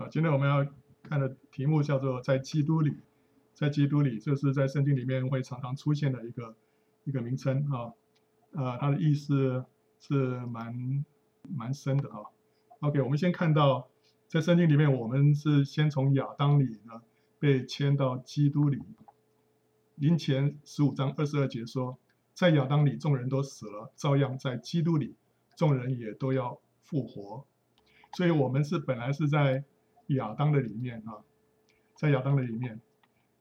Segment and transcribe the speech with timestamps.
[0.00, 0.66] 啊，今天我们要
[1.02, 2.96] 看的题目叫做“在基督里”，
[3.52, 6.56] 在基督里，这是在圣经里面会常常出现的一个
[7.04, 7.92] 一个名称啊，
[8.52, 9.62] 呃，它的意思
[9.98, 11.04] 是蛮
[11.54, 12.20] 蛮深的啊。
[12.80, 13.90] OK，我们先看到
[14.26, 17.02] 在圣经里面，我们是先从亚当里呢
[17.38, 18.80] 被迁到基督里。
[19.96, 21.98] 林前十五章二十二节说，
[22.32, 25.14] 在亚当里众人都死了，照样在基督里
[25.56, 27.44] 众人也都要复活。
[28.16, 29.62] 所以，我们是本来是在
[30.14, 31.18] 亚当的里面啊，
[31.94, 32.80] 在亚当的里面。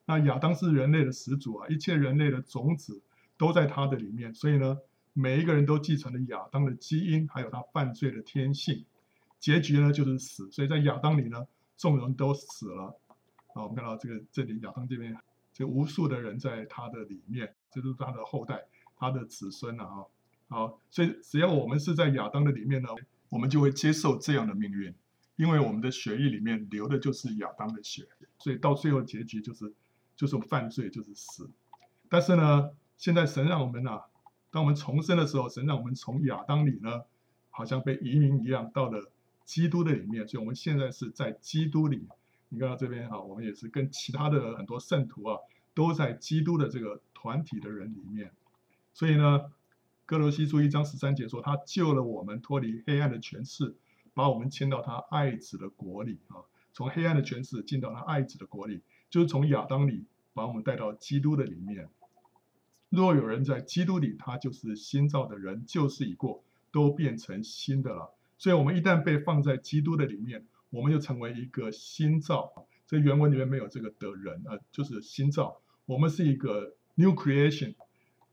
[0.05, 3.01] 那亚当是人类的始祖啊，一切人类的种子
[3.37, 4.33] 都在他的里面。
[4.33, 4.77] 所以呢，
[5.13, 8.85] 每一个人都继承了亚当的基因，还有他犯罪的天性。
[9.39, 10.49] 结局呢就是死。
[10.51, 11.45] 所以在亚当里呢，
[11.77, 12.99] 众人都死了。
[13.53, 15.15] 啊，我们看到这个这里亚当这边，
[15.53, 18.63] 这无数的人在他的里面，这是他的后代，
[18.95, 20.05] 他的子孙了啊。
[20.47, 22.89] 好，所以只要我们是在亚当的里面呢。
[23.31, 24.91] 我们就会接受这样的命运，
[25.39, 28.05] 因为我们的血液里面流的就是亚当的血，
[28.39, 29.73] 所以到最后结局就是
[30.13, 31.50] 就是犯罪，就是死。
[32.09, 34.02] 但是呢，现在神让我们啊，
[34.52, 37.03] 当我们重生的时候，神让我们从亚当里呢，
[37.52, 39.09] 好像被移民一样，到了
[39.45, 40.28] 基督的里面。
[40.28, 42.09] 所以我们现在是在基督里。
[42.50, 45.38] 你看到这边啊，我们也是跟其他的很多圣徒啊，
[45.73, 48.33] 都在基督的这个团体的人里面。
[48.94, 49.53] 所以呢。
[50.06, 53.75] 哥罗西书一章十三节说：“他救了我们脱离黑暗的权势，
[54.13, 56.43] 把我们迁到他爱子的国里啊！
[56.73, 61.89] 从黑暗的权势进到他爱子的国里，就是从亚当里把我们带到基督的里面。
[62.89, 68.13] 若有人在基督里，他就是新造的人，旧事已过，都变成新的了。
[68.38, 72.67] 所以，我们一旦被放在基督的里面，我们就成为一个新造。
[72.88, 75.61] 这原文里面没有这个的人啊，就是新造。
[75.85, 77.75] 我们是一个 new creation。”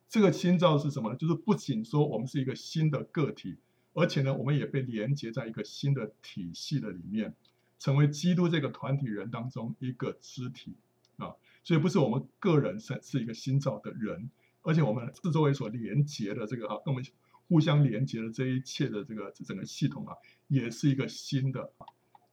[0.08, 1.16] 这个新造是什么呢？
[1.16, 3.56] 就是不仅说我们是一个新的个体，
[3.96, 7.34] 而且呢，我们也被连接在一个新的体系的里面，
[7.78, 10.76] 成为基督这个团体人当中一个肢体
[11.16, 11.32] 啊。
[11.64, 14.30] 所以不是我们个人是是一个新造的人，
[14.60, 17.08] 而且我们四周围所连接的这个啊，跟我们
[17.48, 20.14] 互相连接的这一切的这个整个系统啊，
[20.48, 21.72] 也是一个新的。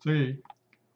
[0.02, 0.42] 所以，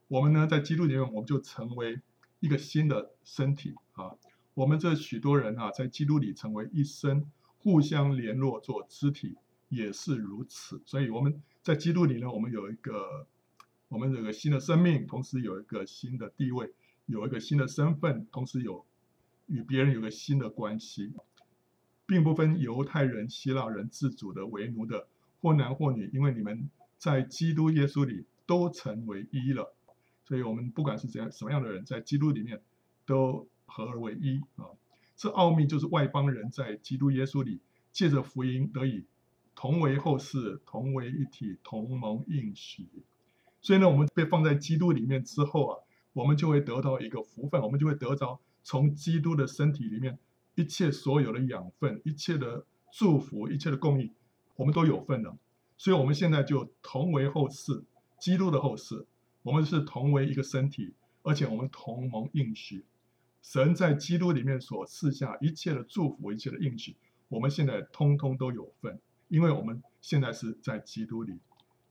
[0.09, 2.01] 我们呢，在基督里面，我们就成为
[2.41, 4.11] 一个新的身体啊。
[4.53, 9.37] 我们这许多人啊，在基督里成为一身，互相联络做肢体，
[9.69, 10.81] 也是如此。
[10.85, 13.27] 所以我们在基督里呢，我们有一个，
[13.87, 16.73] 我们有一个新的生命，同时有一个新的地位，
[17.05, 18.85] 有一个新的身份，同时有
[19.47, 21.13] 与别人有个新的关系，
[22.05, 25.07] 并不分犹太人、希腊人、自主的、为奴的，
[25.41, 29.73] 或男或女，因为你们在基督耶稣里都成为一了。
[30.25, 32.61] 所以，我们不管是怎样什么样的人，在基督里面
[33.05, 33.47] 都。
[33.69, 34.63] 合而为一啊！
[35.17, 37.59] 这奥秘就是外邦人在基督耶稣里
[37.91, 39.03] 借着福音得以
[39.57, 42.87] 同为后世，同为一体，同盟应许。
[43.59, 45.79] 所以呢，我们被放在基督里面之后啊，
[46.13, 50.19] 我们就会得到一个福分，我们就会得着从基督的身体里面
[50.53, 54.13] 一切所有的养分、一切的祝福、一切的供应，
[54.57, 55.35] 我们都有份了。
[55.75, 57.83] 所以，我们现在就同为后世，
[58.19, 59.07] 基督的后世，
[59.41, 62.85] 我们是同为一个身体，而且我们同盟应许。
[63.41, 66.95] 神在基督里面所赐下一切的祝福，一切的应许，
[67.27, 71.39] 我们现在通通都有份，因为我们现在是在基督里。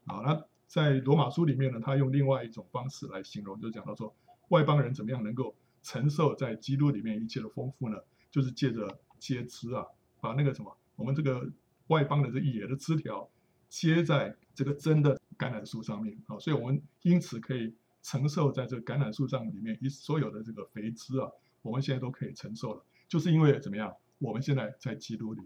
[0.06, 4.14] 好，那在罗马书里面呢，他用另外一种方式来形容，就讲到说，
[4.48, 7.98] 外邦人怎么样能够承受在基督里面一切的丰富呢？
[8.30, 9.84] 就是借着接枝啊，
[10.20, 11.50] 把那个什么，我们这个
[11.88, 13.28] 外邦的这野的枝条
[13.68, 17.74] 接在这个真的橄榄树上面啊，所以我们因此可以。
[18.02, 21.28] 承受在这个橄榄树上里面一所有的这个肥枝啊，
[21.62, 23.92] 我们现在都可以承受了，就是因为怎么样？
[24.18, 25.42] 我们现在在基督里，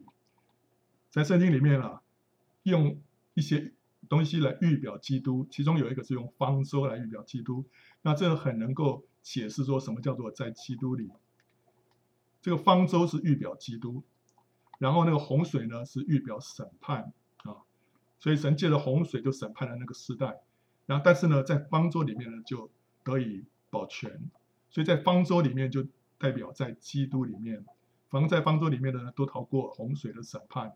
[1.10, 2.02] 在圣经里面啊，
[2.62, 3.00] 用
[3.34, 3.72] 一些
[4.08, 7.64] 东西来预表基督，其中有一个是用方舟来预表基督，
[8.02, 11.10] 那这个很能够解释说什么叫做在基督里。
[12.40, 14.02] 这个方舟是预表基督，
[14.78, 17.58] 然后那个洪水呢是预表审判啊，
[18.18, 20.40] 所以神借着洪水就审判了那个时代。
[20.86, 22.70] 然后，但是呢，在方舟里面呢，就
[23.04, 24.10] 得以保全，
[24.70, 25.86] 所以在方舟里面就
[26.18, 27.64] 代表在基督里面，
[28.08, 30.72] 反正在方舟里面的呢，都逃过洪水的审判。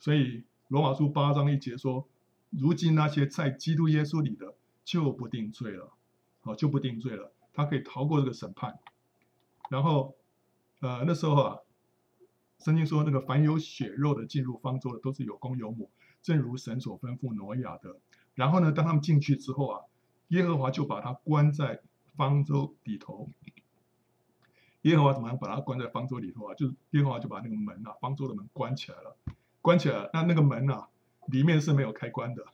[0.00, 2.08] 所以罗马书八章一节说
[2.50, 5.92] ：“如今那些在基督耶稣里的，就不定罪了，
[6.40, 8.78] 好，就不定罪了，他可以逃过这个审判。”
[9.68, 10.16] 然后，
[10.80, 11.58] 呃，那时候啊，
[12.58, 15.90] 圣经说那个凡有血肉的进入方舟的，都是有公有母，
[16.22, 18.00] 正如神所吩咐挪亚的。
[18.34, 19.84] 然后呢，当他们进去之后啊，
[20.28, 21.82] 耶和华就把他关在
[22.16, 23.28] 方舟里头。
[24.82, 26.54] 耶和华怎么样把他关在方舟里头啊？
[26.54, 29.14] 就是耶和华就把那个门啊，方舟的门关起来了，
[29.62, 30.08] 关起来。
[30.12, 30.88] 那那个门啊，
[31.26, 32.44] 里面是没有开关的，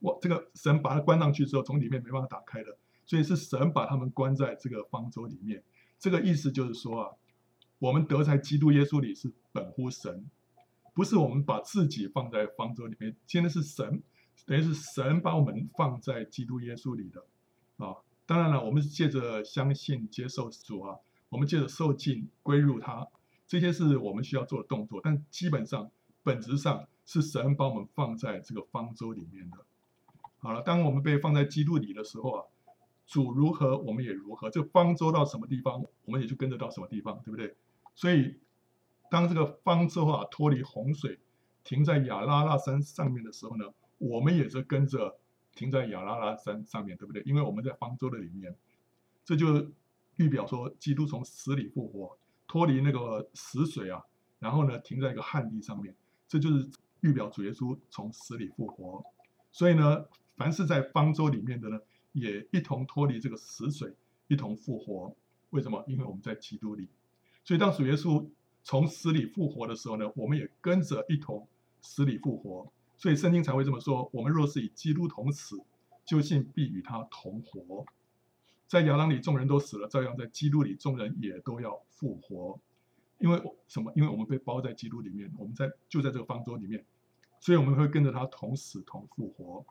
[0.00, 5.62] 我这个神把它关上去之后，从里面没办法打开的，所以是神把他们关在这个方舟里面。
[5.98, 7.10] 这个意思就是说啊，
[7.78, 10.28] 我们得在基督耶稣里是本乎神，
[10.92, 14.02] 不是我们把自己放在方舟里面，现在是神，
[14.44, 17.24] 等于是神把我们放在基督耶稣里的
[17.84, 17.96] 啊。
[18.26, 20.98] 当然了，我们是借着相信接受主啊，
[21.30, 23.08] 我们借着受浸归入他，
[23.60, 25.90] 这些是我们需要做的动作，但基本上
[26.22, 26.86] 本质上。
[27.06, 29.58] 是神把我们放在这个方舟里面的。
[30.38, 32.44] 好了，当我们被放在基督里的时候啊，
[33.06, 34.48] 主如何，我们也如何。
[34.48, 37.54] 这方舟到什么地方，我们也就跟着到什么地方，对不对？
[37.94, 38.36] 所以，
[39.10, 41.18] 当这个方舟啊脱离洪水，
[41.62, 43.66] 停在亚拉拉山上面的时候呢，
[43.98, 45.18] 我们也是跟着
[45.54, 47.22] 停在亚拉拉山上面，对不对？
[47.26, 48.56] 因为我们在方舟的里面，
[49.26, 49.70] 这就
[50.16, 52.16] 预表说，基督从死里复活，
[52.54, 54.00] 脱离那个死水啊，
[54.38, 55.92] 然后呢停在一个旱地上面，
[56.28, 56.70] 这就是。
[57.00, 59.04] 预表主耶稣从死里复活，
[59.52, 60.06] 所以呢，
[60.38, 61.78] 凡是在方舟里面的呢，
[62.12, 63.92] 也一同脱离这个死水，
[64.26, 65.14] 一同复活。
[65.50, 65.84] 为什么？
[65.86, 66.88] 因为我们在基督里。
[67.44, 68.26] 所以当主耶稣
[68.62, 71.46] 从死里复活的时候呢，我们也跟着一同
[71.82, 72.72] 死里复活。
[72.96, 75.60] 所以圣经才会这么说：我们若是与基督同死，
[76.06, 77.84] 就信必与他同活。
[78.74, 82.58] 在亚当里众人都死了，照样在基督里众人也都要复活。
[83.18, 83.92] 因为什么？
[83.94, 86.84] 因为我们被包在基督里面，我们在就在这个方舟里面。
[87.38, 89.64] 所以我们会跟着他同死同复活。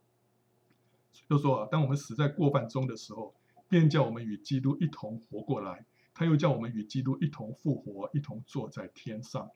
[1.28, 3.36] 就说啊，当我们死在过犯中的时候，
[3.68, 5.86] 便叫我们与基督一同活过来。
[6.14, 9.50] 他又叫我们与基督一同复活，一同坐在天上。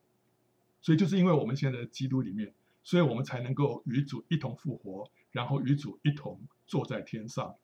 [0.82, 2.54] 所以就是因为我们现在在基督里面，
[2.84, 7.56] 所以我们才能够与主一同复活，然后与主一同坐在天上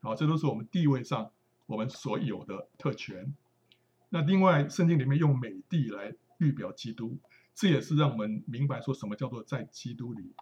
[0.00, 1.30] 好，这都是我们地位上
[1.66, 3.34] 我们所有的特权。
[4.08, 7.18] 那另外，圣经里面用美地来预表基督。
[7.54, 10.32] 这也是让我们明白说什么叫做在基督里。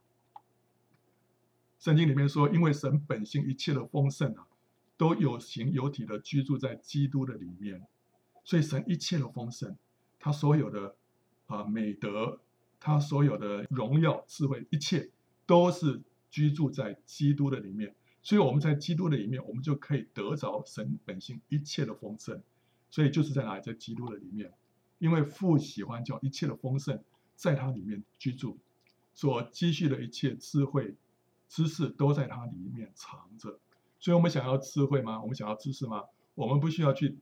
[1.81, 4.47] 圣经里面说，因为神本性一切的丰盛啊，
[4.97, 7.87] 都有形有体的居住在基督的里面，
[8.45, 9.77] 所以神一切的丰盛，
[10.21, 10.95] 他所有的
[11.47, 12.41] 啊美德，
[12.79, 15.11] 他所有的荣耀、智慧，一切
[15.45, 16.01] 都是
[16.31, 17.97] 居住在基督的里面。
[18.29, 22.43] 所以我们在基督的里面，我们就可以得着神本性一切的丰盛。
[22.91, 24.53] 所以就是在哪里，在基督的里面。
[24.99, 27.03] 因为父喜欢叫一切的丰盛
[27.37, 28.59] 在他里面居住，
[29.15, 30.95] 所积蓄的一切智慧、
[31.49, 33.59] 知识都在他里面藏着。
[33.99, 35.23] 所以，我们想要智慧吗？
[35.23, 36.05] 我们想要知识吗？
[36.35, 37.17] 我们不需要去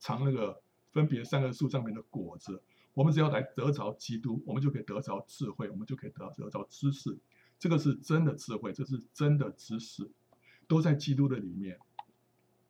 [0.00, 0.60] 尝那个
[0.90, 2.60] 分别三个树上面的果子，
[2.94, 7.16] 我们只要来得着基督，我们就可以得着智慧，我们就可以得得着知识。
[7.60, 10.10] 这个是真的智慧，这是真的知识，
[10.68, 11.80] 都在基督的里面。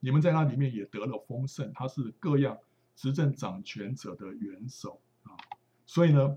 [0.00, 2.58] 你们在那里面也得了丰盛，他是各样。
[3.00, 5.38] 执政掌权者的元首啊，
[5.86, 6.36] 所以呢，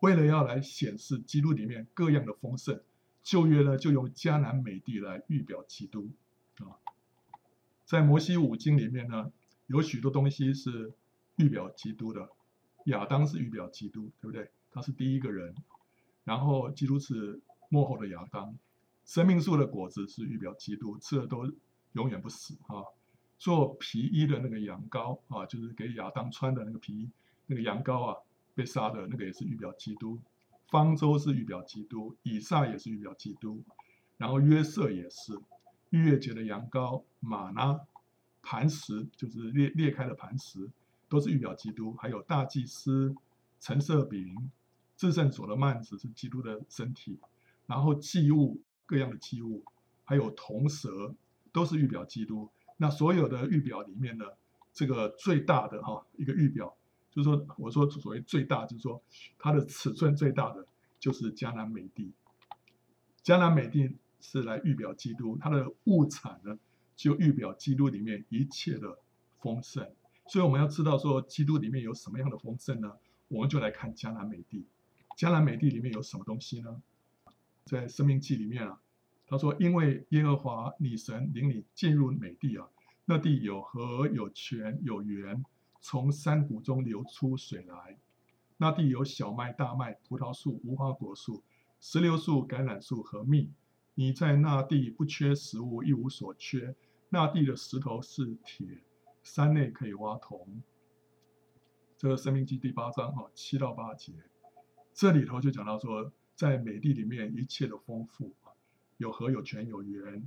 [0.00, 2.80] 为了要来显示基督里面各样的丰盛，
[3.22, 6.08] 旧约呢就用迦南美地来预表基督
[6.60, 6.80] 啊。
[7.84, 9.30] 在摩西五经里面呢，
[9.66, 10.94] 有许多东西是
[11.36, 12.30] 预表基督的。
[12.86, 14.50] 亚当是预表基督，对不对？
[14.70, 15.54] 他是第一个人，
[16.24, 18.56] 然后基督是幕后的亚当。
[19.04, 21.50] 生命树的果子是预表基督，吃了都
[21.92, 22.84] 永远不死啊。
[23.38, 27.10] 做皮衣的那个羊羔啊，就是给亚当穿的那个皮衣，
[27.46, 28.16] 那个羊羔啊，
[28.54, 30.18] 被杀的那个也是预表基督。
[30.68, 33.62] 方舟是预表基督，以撒也是预表基督，
[34.16, 35.38] 然后约瑟也是。
[35.90, 37.78] 逾越节的羊羔、玛拿、
[38.40, 40.70] 磐石，就是裂裂开的磐石，
[41.06, 41.92] 都是预表基督。
[41.98, 43.14] 还有大祭司、
[43.60, 44.50] 陈设饼、
[44.96, 47.18] 至圣所的幔子是基督的身体，
[47.66, 48.58] 然后祭物
[48.92, 49.64] 各样的器物，
[50.04, 51.14] 还有铜蛇，
[51.50, 52.50] 都是预表基督。
[52.76, 54.26] 那所有的预表里面呢，
[54.74, 56.76] 这个最大的哈一个预表，
[57.10, 59.02] 就是说，我说所谓最大，就是说
[59.38, 60.66] 它的尺寸最大的
[61.00, 62.12] 就是迦南美地。
[63.24, 66.58] 迦南美地是来预表基督，它的物产呢
[66.94, 68.98] 就预表基督里面一切的
[69.40, 69.90] 丰盛。
[70.26, 72.92] 所以我们要知道说基督里面有什么样的丰盛呢？
[73.28, 74.66] 我们就来看迦南美地。
[75.16, 76.82] 迦南美地里面有什么东西呢？
[77.64, 78.81] 在生命记里面啊。
[79.32, 82.68] 他说：“因为耶和华你神领你进入美地啊，
[83.06, 85.42] 那地有河有泉有源，
[85.80, 87.96] 从山谷中流出水来。
[88.58, 91.42] 那地有小麦、大麦、葡萄树、无花果树、
[91.80, 93.50] 石榴树、橄榄树和蜜。
[93.94, 96.74] 你在那地不缺食物，一无所缺。
[97.08, 98.82] 那地的石头是铁，
[99.22, 100.62] 山内可以挖铜。”
[101.96, 104.12] 这个《生命记》第八章哈七到八节，
[104.92, 108.34] 这里头就讲到说，在美地里面一切的丰富。
[108.96, 110.22] 有河有泉有源，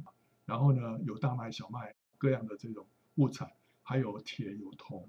[0.45, 3.51] 然后呢，有大麦小麦各样的这种物产，
[3.83, 5.07] 还有铁有铜，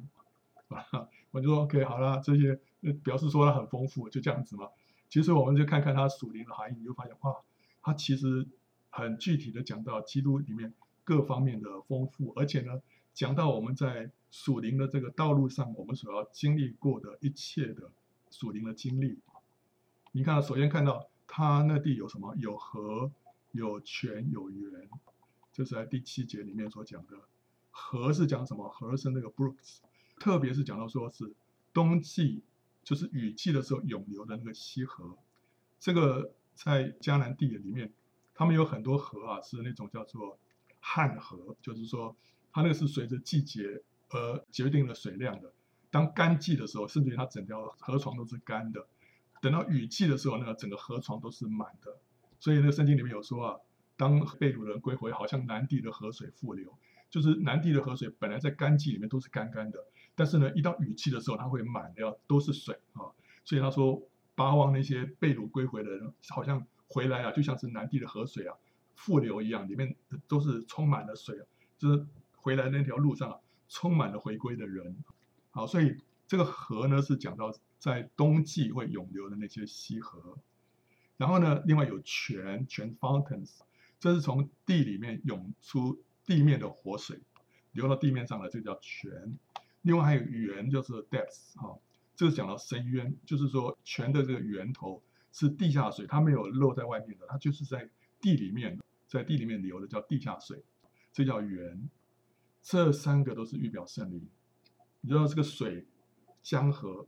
[0.68, 2.58] 啊，我就说 OK 好了，这些
[3.02, 4.68] 表示说它很丰富，就这样子嘛。
[5.08, 7.36] 其实我们就看看它属灵的含义，你就发现哇，
[7.82, 8.46] 它其实
[8.90, 12.82] 很具体的讲到基督里面各方面的丰富，而且呢，
[13.14, 17.90] 讲到我们在属灵的这个道路上，我们所要经历过的一切的
[18.30, 19.20] 属灵的经历。
[20.12, 22.34] 你看，首先看到他那地有什么？
[22.36, 23.10] 有河，
[23.56, 24.88] 有泉，有源，
[25.52, 27.16] 这是在第七节里面所讲的。
[27.70, 28.68] 河是讲什么？
[28.68, 29.78] 河是那个 brooks，
[30.20, 31.34] 特别是讲到说是
[31.72, 32.44] 冬季，
[32.84, 35.18] 就是雨季的时候涌流的那个溪河。
[35.80, 37.92] 这个在迦南地里面，
[38.34, 40.38] 他们有很多河啊，是那种叫做
[40.80, 42.16] 旱河，就是说。
[42.52, 45.52] 它那个是随着季节而决定了水量的。
[45.90, 48.80] 当干季的时候，甚至于它整条河床都是干的；
[49.42, 51.98] 等到雨季的时候，那个整个河床都是满的。
[52.40, 53.56] 所以那圣经里面有说啊，
[53.96, 56.72] 当被掳的人归回，好像南地的河水复流，
[57.10, 59.78] 就是南地的河水本来在干季里面都是干干的，
[60.14, 63.10] 但是呢，一到雨季的时候，它会满掉，都是水啊。
[63.44, 64.02] 所以他说，
[64.34, 68.54] 巴望那些被掳归回的人，好像回来啊，就像是南地的河水啊
[68.94, 71.46] 复流一样，里面都是充满了水啊，
[71.78, 72.06] 就是。
[72.46, 75.02] 回来那条路上啊，充满了回归的人，
[75.50, 75.96] 好，所以
[76.28, 80.38] 这个河呢是讲到在冬季会涌流的那些溪河，
[81.16, 83.58] 然后呢，另外有泉，泉 fountains，
[83.98, 87.20] 这是从地里面涌出地面的活水，
[87.72, 89.38] 流到地面上来，这叫泉。
[89.82, 91.78] 另外还有源，就是 depths，哈，
[92.14, 97.88] 这个讲到深渊，就是说泉的这个源头是地下水，它没有漏在外面的，它就是在
[98.20, 100.62] 地里面，在地里面流的叫地下水，
[101.12, 101.88] 这叫源。
[102.68, 104.28] 这三个都是预表圣灵，
[105.00, 105.86] 你知道这个水、
[106.42, 107.06] 江河、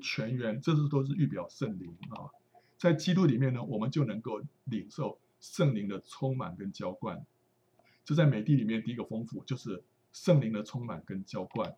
[0.00, 2.28] 泉源，这是都是预表圣灵啊。
[2.78, 7.26] 在基督里面呢，我们就能够领受圣灵的充满跟浇灌。
[8.04, 11.76] 这在美地里面第一个丰富就是圣灵的充满跟浇灌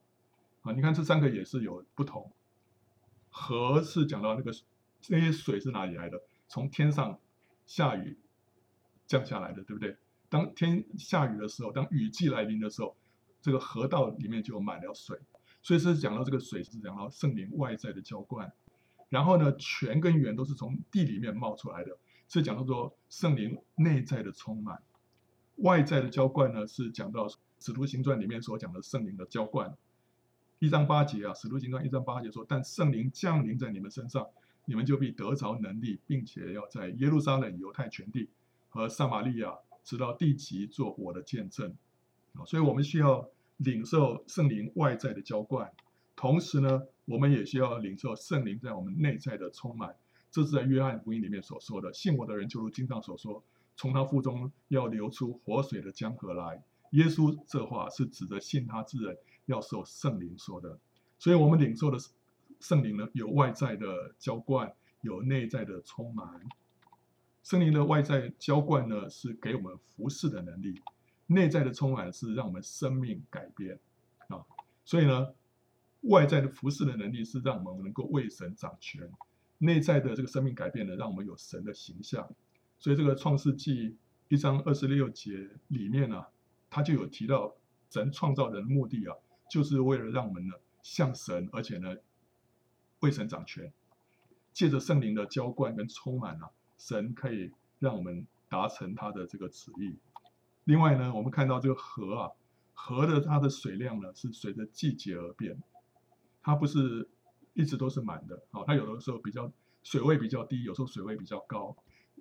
[0.62, 0.72] 啊。
[0.72, 2.30] 你看这三个也是有不同。
[3.30, 4.52] 河是讲到那个
[5.08, 6.22] 那些水是哪里来的？
[6.46, 7.18] 从天上
[7.66, 8.16] 下雨
[9.06, 9.96] 降下来的，对不对？
[10.28, 12.94] 当天下雨的时候，当雨季来临的时候。
[13.42, 15.18] 这个河道里面就满了水，
[15.62, 18.52] 所以是讲到这个水是讲到圣灵外在的浇灌，
[19.10, 21.98] 然后呢，泉跟源都是从地里面冒出来的，
[22.28, 24.80] 是讲到说圣灵内在的充满，
[25.56, 29.76] 外在的浇灌呢是讲到使徒行传里面所讲的圣灵的浇灌，
[30.60, 34.26] 一章八节啊，使徒行传一章八节说，但圣灵降临在你们身上，
[34.64, 38.30] 你们就必得着能力，并且要在耶路撒冷、犹太全地
[38.68, 41.74] 和撒玛利亚直到地极做我的见证。
[42.46, 45.72] 所以，我们需要领受圣灵外在的浇灌，
[46.20, 49.96] 同时呢，我们也需要领受圣灵在我们内在的充满。
[50.30, 53.42] 这是在约翰福音里面所说的：“信我的人，就如经上所说，
[53.74, 56.62] 从他腹中要流出活水的江河来。”
[56.92, 60.78] 耶稣这话是指着信他之人要受圣灵说的。
[61.18, 61.96] 所以，我们领受的
[62.60, 66.28] 圣灵呢，有外在的浇灌，有内在的充满。
[67.42, 70.82] 圣灵的外在浇灌呢，是给我们服侍的能力。
[71.28, 73.80] 内在的充满是让我们生命改变
[74.28, 74.44] 啊，
[74.84, 75.28] 所以呢，
[76.02, 79.10] 外在的服侍的能力是让我们能够为神掌权，
[79.58, 82.28] 内在的这个生命改变呢，让我们有神的形象。
[82.78, 83.96] 所以这个创世纪
[84.28, 86.28] 一章二十六节里面呢、啊，
[86.70, 87.54] 他就有提到
[87.90, 89.14] 神创造人的目的啊，
[89.50, 91.94] 就是为了让我们呢像神，而且呢
[93.00, 93.70] 为神掌权，
[94.52, 99.96] 借着圣灵的浇灌跟充满啊，神可以让我们达成他的这个旨意。
[100.64, 102.30] 另外呢，我们看到这个河啊，
[102.72, 105.62] 河的它的水量呢是随着季节而变，
[106.42, 107.08] 它不是
[107.54, 111.76] 一直都是满的好，它有的时候比较水位比较低，有时候水位比较高，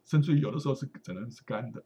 [0.06, 1.84] 甚至于有的时候是只能是干的。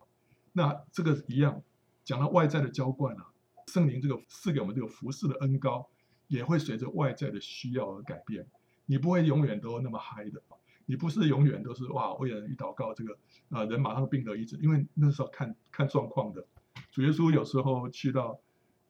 [0.51, 1.61] 那这个一样，
[2.03, 3.25] 讲到外在的浇灌啊，
[3.67, 5.89] 圣灵这个赐给我们这个服饰的恩膏，
[6.27, 8.47] 也会随着外在的需要而改变，
[8.85, 10.41] 你不会永远都那么嗨的。
[10.85, 13.17] 你不是永远都是哇，为人一祷告，这个、
[13.51, 16.45] 呃、人马上病得医治，因为那时候看看状况的。
[16.91, 18.37] 主耶稣有时候去到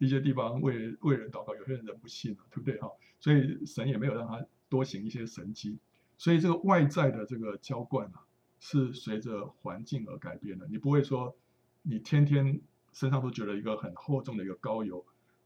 [0.03, 2.89] 一些地方为为人祷告，有些人人不信了，对不对哈？
[3.19, 5.77] 所以神也没有让他多行一些神迹。
[6.17, 8.25] 所以这个外在的这个浇灌啊，
[8.59, 10.67] 是随着环境而改变的。
[10.67, 11.35] 你不会说
[11.81, 15.05] 你天天身上都觉得一个很厚重的一个膏油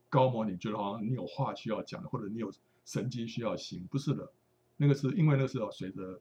[0.10, 2.52] 膏抹，你觉得好像你有话需要讲，或者你有
[2.86, 4.32] 神迹需要行，不是的。
[4.78, 6.20] 那个是因为那时候随着。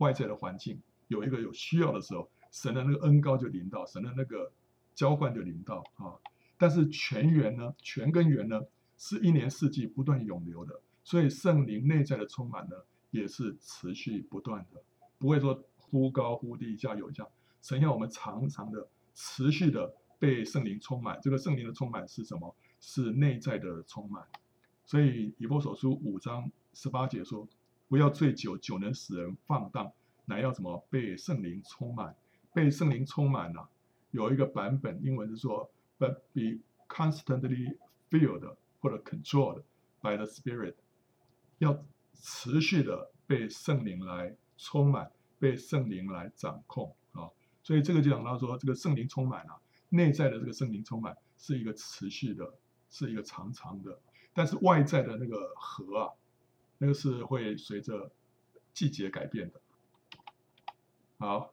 [0.00, 4.50] 外在的环境有一个有需要的时候，神的那个恩膏就临到，神的那个
[4.94, 6.16] 浇灌就临到啊。
[6.60, 8.60] 但是泉源呢，泉跟源呢，
[8.98, 12.76] 是一年四季不断涌流的，所以圣灵内在的充满呢，
[13.10, 14.82] 也是持续不断的，
[15.18, 17.26] 不会说忽高忽低，一下有一下。
[17.62, 21.18] 神要我们常常的、持续的被圣灵充满。
[21.22, 22.54] 这个圣灵的充满是什么？
[22.78, 24.22] 是内在的充满。
[24.84, 27.48] 所以以弗所书五章十八节说。
[27.88, 29.90] 不要醉酒，酒能使人放荡，
[30.24, 32.14] 乃要什么被圣灵充满？
[32.54, 33.68] 被圣灵充满了、
[34.12, 35.68] 有一个版本，英文是说
[36.00, 37.76] ，but be constantly
[38.10, 39.62] filled 或者 controlled
[40.00, 40.74] by the Spirit，
[41.58, 47.30] 要持续的被圣灵来充满，被圣灵来掌控啊。
[47.62, 52.54] 所以这个就讲到说，这个圣灵充满啊，内在的这个圣灵充满是一个持续的，
[52.90, 54.00] 是一个长长的，
[54.32, 56.12] 但是外在的那个河啊，
[56.78, 58.10] 那个是会随着
[58.72, 59.60] 季节改变的。
[61.18, 61.52] 好，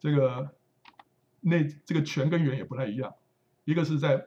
[0.00, 0.56] 这个
[1.40, 3.14] 内这个泉跟源也不太一样，
[3.66, 4.24] 一个是在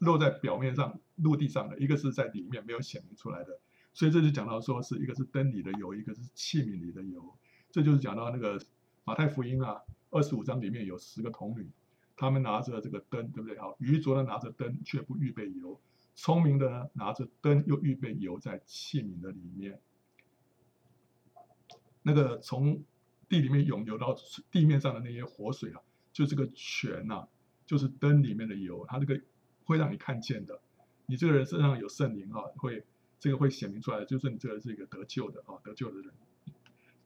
[0.00, 3.60] 落在表面上陆地上的，一个是在里面没有显明出来的。
[3.92, 7.38] 所以这就讲到说是一个是灯里的油，一个是器皿里的油。
[7.70, 8.60] 这就是讲到那个
[9.04, 9.80] 马太福音啊，
[10.10, 11.70] 二十五章里面有十个童女，
[12.16, 13.58] 他们拿着这个灯，对不对？
[13.58, 15.80] 好，愚拙的拿着灯却不预备油，
[16.14, 19.80] 聪明的呢拿着灯又预备油在器皿的里面。
[22.02, 22.82] 那个从
[23.28, 24.16] 地里面涌流到
[24.50, 25.80] 地面上的那些活水啊，
[26.12, 27.28] 就这个泉呐、啊，
[27.66, 29.20] 就是灯里面的油，它这个
[29.64, 30.60] 会让你看见的。
[31.06, 32.84] 你这个人身上有圣灵啊，会
[33.18, 36.12] 这个会显明出来，就是你这个是一个得救的啊，得救的人。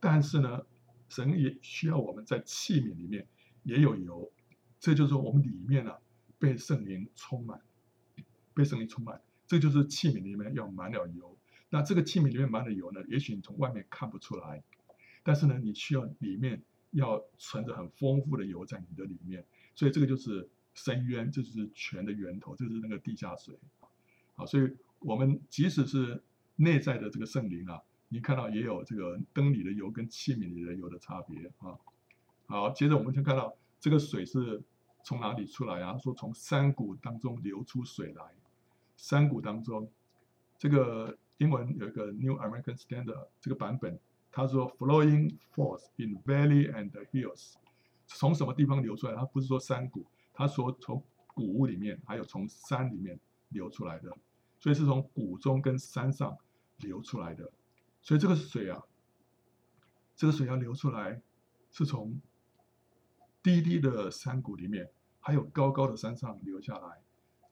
[0.01, 0.65] 但是呢，
[1.09, 3.27] 神也需要我们在器皿里面
[3.65, 4.31] 也有油，
[4.79, 5.99] 这就是说我们里面啊
[6.39, 7.61] 被圣灵充满，
[8.55, 11.37] 被圣灵充满，这就是器皿里面要满了油。
[11.71, 14.63] 那这个器皿里面满了油呢，也许你从外面看不出来。
[15.25, 16.63] 但是呢，你需要里面
[16.93, 19.45] 要存着很丰富的油在你的里面，
[19.79, 23.57] 所以这个就是深渊，这就是泉的源头，就是那个地下水。
[24.35, 24.69] 好，所以
[24.99, 26.21] 我们即使是
[26.57, 31.79] 内在的这个圣灵啊，你看到也有这个灯里的油跟器皿里的油的差别啊。
[32.47, 34.61] 好，接着我们就看到这个水是
[35.05, 35.97] 从哪里出来啊？
[35.97, 38.25] 说从山谷当中流出水来，
[38.97, 39.89] 山谷当中，
[40.59, 43.97] 这个英文有一个 New American Standard 这个版本。
[44.33, 47.55] 他说：“Flowing forth in valley and hills，
[48.09, 49.15] 从什么地方流出来？
[49.15, 54.11] 它不是说山谷，它说从谷物里面，还有从山里面流出来的，
[54.59, 56.37] 所以是从谷中跟山上
[56.79, 57.53] 流出来的。
[58.03, 58.83] 所以这个水啊，
[60.17, 61.23] 这个水要流出来，
[61.71, 62.21] 是从
[63.43, 67.03] 低低的山谷里面，还有高高的山上流下来。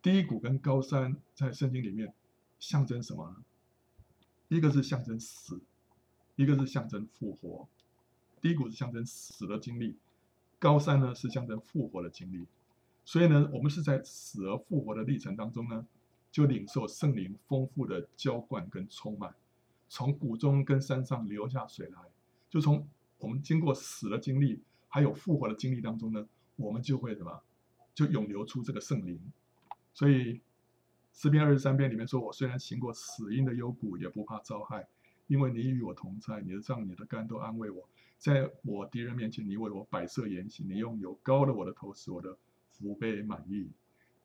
[0.02, 2.12] 低谷跟高山在圣经里面
[2.59, 3.44] 象征什么呢？
[4.48, 5.61] 一个是象征死。”
[6.37, 7.66] 一个是象征复活，
[8.42, 9.96] 低谷是象征死的经历，
[10.58, 12.46] 高山呢是象征复活的经历。
[13.04, 15.86] 所以呢，我们是在死而复活的历程当中呢，
[16.32, 19.34] 就领受圣灵丰富的浇灌跟充满，
[19.88, 22.00] 从谷中跟山上流下水来，
[22.50, 22.88] 就从
[23.18, 27.40] 我们经过死的经历，还有复活的经历当中呢，我们就会什么，
[27.94, 29.20] 就涌流出这个圣灵。
[29.94, 30.40] 所以
[31.12, 34.88] 诗篇二十三篇里面说：“我虽然行过死荫的幽谷，也不怕遭害。”
[35.28, 37.88] 因为你与我同在，你的杖、你的竿都安慰我。
[38.18, 42.37] 在我敌人面前，你为我摆设筵席，你用油膏了我的头，使我的
[42.70, 43.70] 福杯满溢。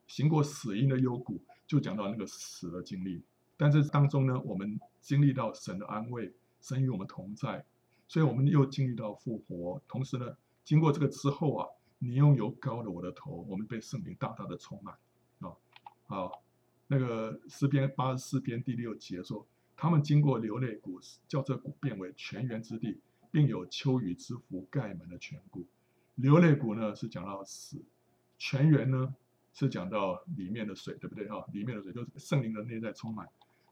[0.08, 3.21] 行过死荫的幽谷，就讲到那个死的经历。
[3.58, 7.65] 但是当中呢，我们经历到神的安慰，神与我们同在，
[8.08, 9.82] 所以我们又经历到复活。
[9.88, 11.67] 同时呢，经过这个之后啊，
[11.99, 14.95] 你用油膏了我的头，我们被圣灵大大的充满。
[15.39, 15.56] 啊，
[16.08, 16.43] 好，
[16.88, 19.45] 那个诗篇八十四篇第六节说。
[19.77, 22.99] 他们经过流泪谷，叫这谷变为泉源之地，
[23.31, 25.65] 并有秋雨之福盖满了全谷。
[26.15, 27.81] 流泪谷呢是讲到死，
[28.37, 29.15] 泉源呢
[29.53, 31.45] 是讲到里面的水，对不对哈？
[31.51, 33.27] 里面的水就是圣灵的内在充满。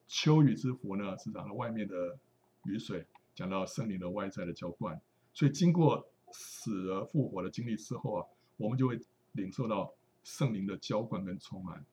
[0.07, 2.17] 秋雨之福呢是讲到外面的
[2.63, 4.99] 雨水，讲到圣灵的外在的浇灌。
[5.33, 8.99] 所以经过死而复活的经历之后啊，我们就会
[9.33, 9.93] 领受到
[10.23, 11.85] 圣灵的浇灌跟充满，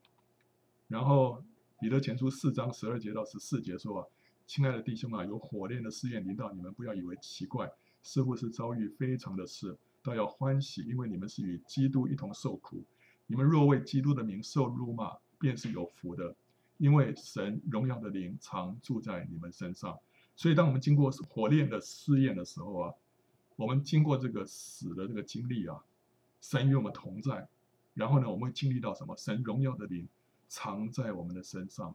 [0.89, 1.45] 然后。
[1.79, 4.07] 彼得前书四章十二节到十四节说啊，
[4.47, 7.71] 亲爱的弟兄啊，有火炼的试验临到你们，不要以为奇怪，
[8.03, 12.85] 似乎是遭遇非常的事，倒要欢喜，因为你们是与基督一同受苦。
[13.27, 16.35] 你们若为基督的名受辱骂，便是有福的，
[16.79, 19.99] 因为神荣耀的灵常住在你们身上。
[20.37, 22.95] 所以，当我们经过火炼的试验的时候啊，
[23.57, 25.83] 我们经过这个死的这个经历啊，
[26.41, 27.49] 神与我们同在。
[27.95, 29.17] 然后呢，我们会经历到什么？
[29.17, 30.07] 神荣耀的灵。
[30.49, 31.93] 常在我们的身上，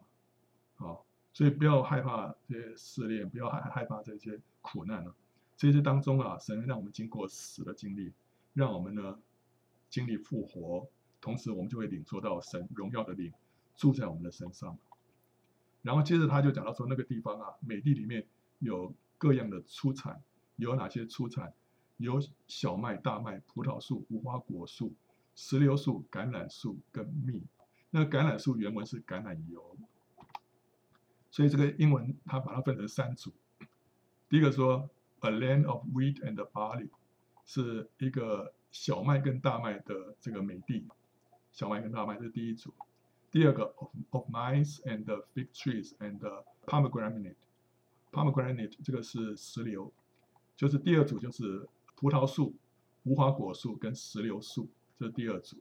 [0.76, 5.14] 好，所以不要害怕这些试炼，不要害害怕这些苦难了。
[5.56, 8.12] 这些当中啊，神让我们经过死的经历，
[8.52, 9.18] 让我们呢
[9.88, 10.88] 经历复活，
[11.20, 13.32] 同时我们就会领受到神荣耀的灵
[13.76, 14.76] 住在我们的身上。
[15.82, 18.26] 然后接着他就讲到说，那个地方啊，美地里面
[18.58, 20.22] 有各样的出产，
[20.56, 21.52] 有哪些出产？
[21.98, 24.92] 有小麦、大麦、葡萄树、无花果树、
[25.36, 27.40] 石榴树、橄榄树跟蜜。
[27.90, 29.76] 那橄榄树原文是橄榄油，
[31.32, 33.32] 所以这个英文它把它分成三组。
[34.28, 34.88] 第一个说
[35.20, 36.90] a land of wheat and barley，
[37.44, 40.86] 是一个小麦跟大麦的这个美地，
[41.50, 42.72] 小麦跟大麦是第一组。
[43.30, 46.20] 第二个 of, of mice and fig trees and
[46.66, 49.90] pomegranate，pomegranate 这个是石榴，
[50.54, 51.66] 就是第二组就是
[51.96, 52.54] 葡萄树、
[53.04, 54.68] 无花果树跟石榴树，
[54.98, 55.56] 这是第二组。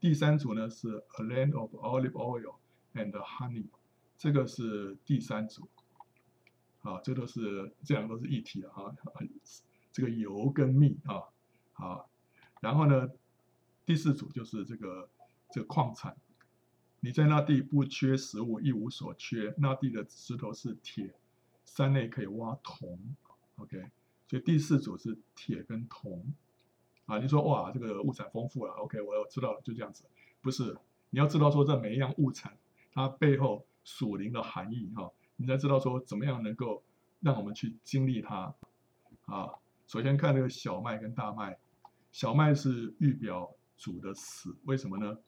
[0.00, 2.54] 第三组呢是 a land of olive oil
[2.94, 3.66] and honey，
[4.16, 5.68] 这个是第三组。
[6.82, 8.92] 啊，这都是这两个都是一体的啊，
[9.92, 11.22] 这个油跟蜜啊，
[11.74, 12.10] 好，
[12.60, 13.08] 然后呢，
[13.86, 15.08] 第四组就是这个
[15.52, 16.16] 这个矿产。
[16.98, 19.54] 你在那地不缺食物，一无所缺。
[19.58, 21.14] 那地的石头是铁，
[21.64, 22.98] 山内可以挖铜。
[23.56, 23.90] OK，
[24.28, 26.34] 所以第四组是铁跟铜。
[27.06, 28.72] 啊，你说哇，这个物产丰富了。
[28.74, 30.02] OK，我知道了，就这样子。
[30.40, 30.76] 不是，
[31.10, 32.58] 你要知道说这每一样物产
[32.92, 36.82] 它背后属灵的含义哈，你才知道说怎么样能够
[37.20, 38.54] 让我们去经历它。
[39.26, 39.50] 啊，
[39.86, 41.58] 首先看这个小麦跟大麦，
[42.10, 45.18] 小麦是预表主的死，为什么呢？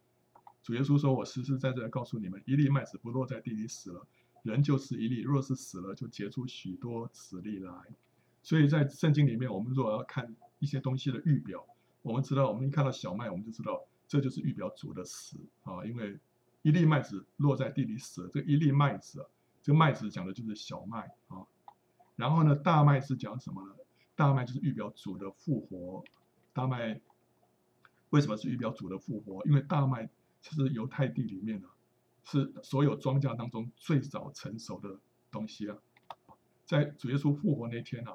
[0.63, 4.07] 主耶稣说：“我实实在在告诉你们，一粒麦子不落在地里死了，
[4.43, 7.73] 人就是一粒；若是死了，就结出许多子粒来。”
[8.43, 11.67] 所以在圣经里面，我们如果要看一些东西的预表，
[12.01, 15.85] 我们知道，我们一看到小麦，我们就知道这就是预表主的死啊。
[15.85, 16.19] 因为
[16.65, 19.25] 一粒麦子落在地里死了，这一粒麦子，
[19.63, 21.47] 这个麦子讲的就是小麦啊。
[22.17, 23.75] 然后呢，大麦是讲什么呢？
[24.17, 26.03] 大麦就是预表主的复活。
[26.53, 27.01] 大麦
[28.11, 29.45] 为什么是预表主的复活？
[29.45, 30.11] 因为大麦。
[30.47, 31.69] 其实犹太地里面呢，
[32.23, 35.01] 是所有庄稼当中最早成熟的
[35.31, 35.79] 东西啊。
[36.67, 38.15] 在主耶稣复活那天啊，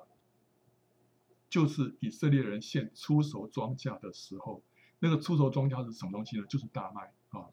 [1.49, 4.61] 就是以色列人献初熟庄稼的时候，
[4.99, 6.45] 那个初熟庄稼是什么东西呢？
[6.47, 7.49] 就是大麦啊。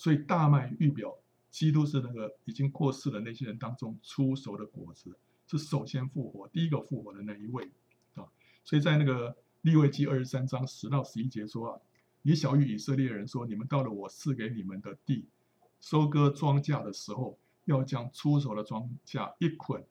[0.00, 1.14] 所以大麦预表
[1.50, 5.14] 基督是那个已经过世的那些人当中初熟的果子，
[5.46, 7.70] 是首先复活、第一个复活的那一位
[8.14, 8.24] 啊。
[8.64, 11.80] 所以在那个利未记二十三章十到十一节说啊。
[12.22, 15.26] 你晓諭以色列人说：“你们到了我赐给你们的地，
[15.80, 19.82] 收割庄稼的时候，要将出熟的庄稼一捆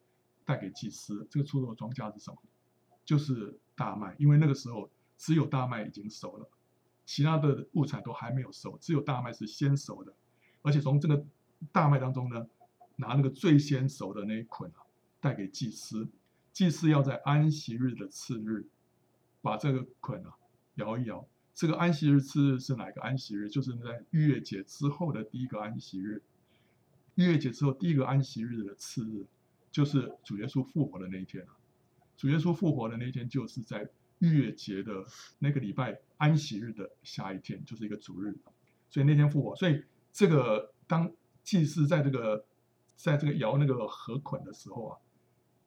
[0.46, 1.28] 带给祭司。
[1.30, 2.38] 这个出熟的庄稼是什么？
[3.04, 6.48] 就是大麦，因为那个时候只有大麦已经熟了，
[7.10, 10.14] 其他的物产都还没有熟，只有大麦是先熟的。
[10.62, 11.26] 而且从这个
[11.72, 12.48] 大麦当中呢，
[12.98, 14.86] 拿那个最先熟的那一捆啊，
[15.20, 16.08] 带给祭司。
[16.54, 18.68] 祭司要在安息日的次日，
[19.42, 20.36] 把这个捆啊
[20.76, 23.50] 摇一摇。”这个安息日次日是哪个安息日？
[23.50, 26.22] 就是在逾越节之后的第一个安息日。
[27.16, 29.26] 逾越节之后第一个安息日的次日，
[29.72, 31.44] 就是主耶稣复活的那一天。
[32.16, 35.06] 主耶稣复活的那一天，就是在逾越节的
[35.40, 38.38] 那个礼拜安息日的下一天，就是一个主日。
[38.90, 39.56] 所以那天复活。
[39.56, 41.12] 所以这个当
[41.44, 42.46] 祭司在这个
[42.96, 44.98] 在这个摇那个禾捆的时候啊，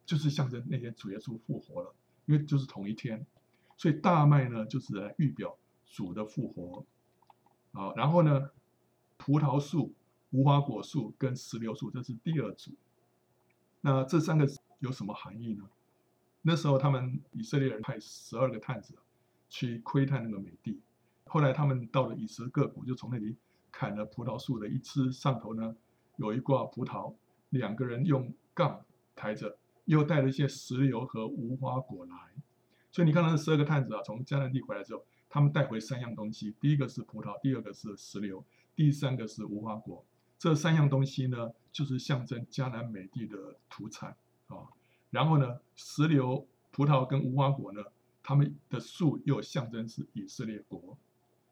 [0.06, 1.94] 就是象征那天主耶稣复活了，
[2.26, 3.26] 因为就是同一天。
[3.76, 5.58] 所以大麦呢，就是来预表。
[5.94, 6.86] 主的复活，
[7.74, 8.48] 好，然后呢，
[9.18, 9.92] 葡萄树、
[10.30, 12.72] 无花果树跟石榴树，这是第二组。
[13.82, 15.68] 那这三个有什么含义呢？
[16.42, 18.94] 那时候他们以色列人派十二个探子
[19.48, 20.80] 去窥探那个美地，
[21.24, 23.36] 后来他们到了以实各谷，就从那里
[23.70, 25.74] 砍了葡萄树的一枝上头呢，
[26.16, 27.14] 有一挂葡萄，
[27.50, 32.14] 两个人用杠抬着，又带了一些石榴和无花果来。
[32.90, 35.04] 所以你看，那十二个探子啊，从迦南地回来之后。
[35.34, 38.44] 他们带回三样东西，第一个是葡萄，第二个是石榴，
[38.76, 40.04] 第三个是无花果。
[40.38, 44.14] 这三样东西呢，就是象征迦南美地的土产
[44.48, 44.68] 啊。
[45.12, 47.82] 然后呢，石榴、葡萄跟无花果呢，
[48.22, 50.96] 它们的树又象征是以色列国。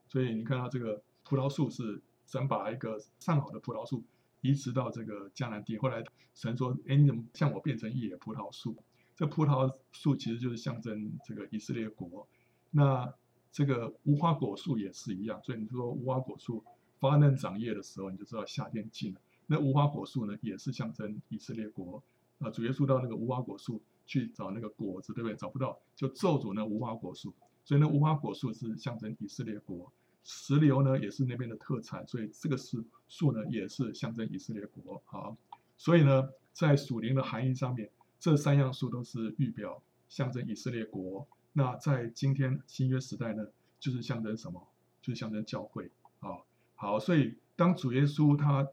[0.09, 4.03] 所以你看到这个葡萄树是神把一个上好的葡萄树
[4.41, 6.03] 移植到这个迦南地，后来
[6.35, 8.75] 神说：“哎，你怎么像我变成野葡萄树？”
[9.15, 12.27] 这葡萄树其实就是象征这个以色列国。
[12.71, 13.13] 那
[13.53, 16.65] 这个无花果树也是一样，所以你说无花果树
[16.99, 19.21] 发嫩长叶的时候，你就知道夏天近了。
[19.47, 22.03] 那无花果树呢，也是象征以色列国。
[22.41, 25.37] 啊，主耶稣到那个无花果树去找那个果子，对不对？
[25.37, 27.33] 找不到，就咒诅那无花果树。
[27.65, 29.93] 所以那无花果树是象征以色列国。
[30.23, 35.01] 石榴呢，也是那边的特产，所以这个是树呢，也是象征以色列国。
[35.07, 35.37] 好，
[35.77, 41.27] 所以呢，在属灵的含义上面，这三样树都是预表象征以色列国。
[41.53, 43.47] 那在今天新约时代呢，
[43.79, 44.67] 就是象征什么？
[45.01, 46.39] 就是象征教会啊。
[46.75, 48.69] 好，所以当主耶稣他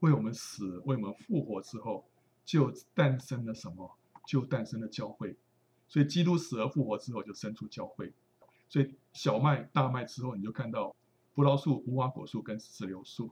[0.00, 2.04] 为我们死、为我们复活之后，
[2.44, 3.96] 就诞生了什么？
[4.26, 5.36] 就诞生了教会。
[5.88, 8.12] 所以基督死而复活之后，就生出教会。
[8.68, 10.94] 所以小麦、大麦之后，你就看到
[11.34, 13.30] 葡萄树、无花果树跟石榴树。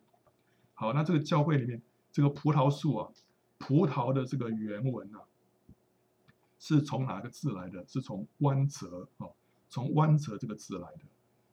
[0.75, 3.11] 好，那这个教会里面，这个葡萄树啊，
[3.59, 5.21] 葡萄的这个原文啊。
[6.59, 7.85] 是从哪个字来的？
[7.89, 9.27] 是从弯折啊，
[9.69, 11.01] 从弯折这个字来的。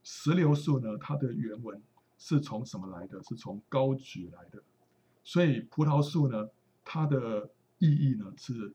[0.03, 1.81] 石榴树呢，它的原文
[2.19, 3.23] 是从什么来的？
[3.23, 4.61] 是从高举来的。
[5.23, 6.49] 所以葡萄树呢，
[6.91, 7.47] 它的
[7.77, 8.73] 意义呢是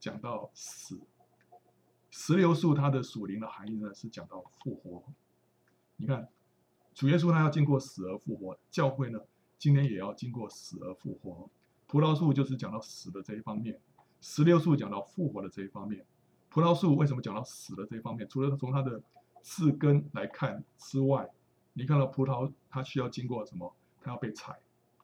[0.00, 0.96] 讲到死；
[2.10, 5.04] 石榴树它的属灵的含义呢是讲到复活。
[5.94, 6.28] 你看，
[6.92, 9.20] 主耶稣他要经过死而复活，教会呢
[9.58, 11.48] 今天也要经过死而复活。
[11.86, 13.80] 葡萄树就是讲到死的这一方面，
[14.20, 16.04] 石榴树讲到复活的这一方面。
[16.50, 18.28] 葡萄树为什么讲到死的这一方面？
[18.28, 19.00] 除了从它的
[19.44, 21.30] 四根来看之外，
[21.74, 23.72] 你看到葡萄它需要经过什么？
[24.00, 24.58] 它要被采，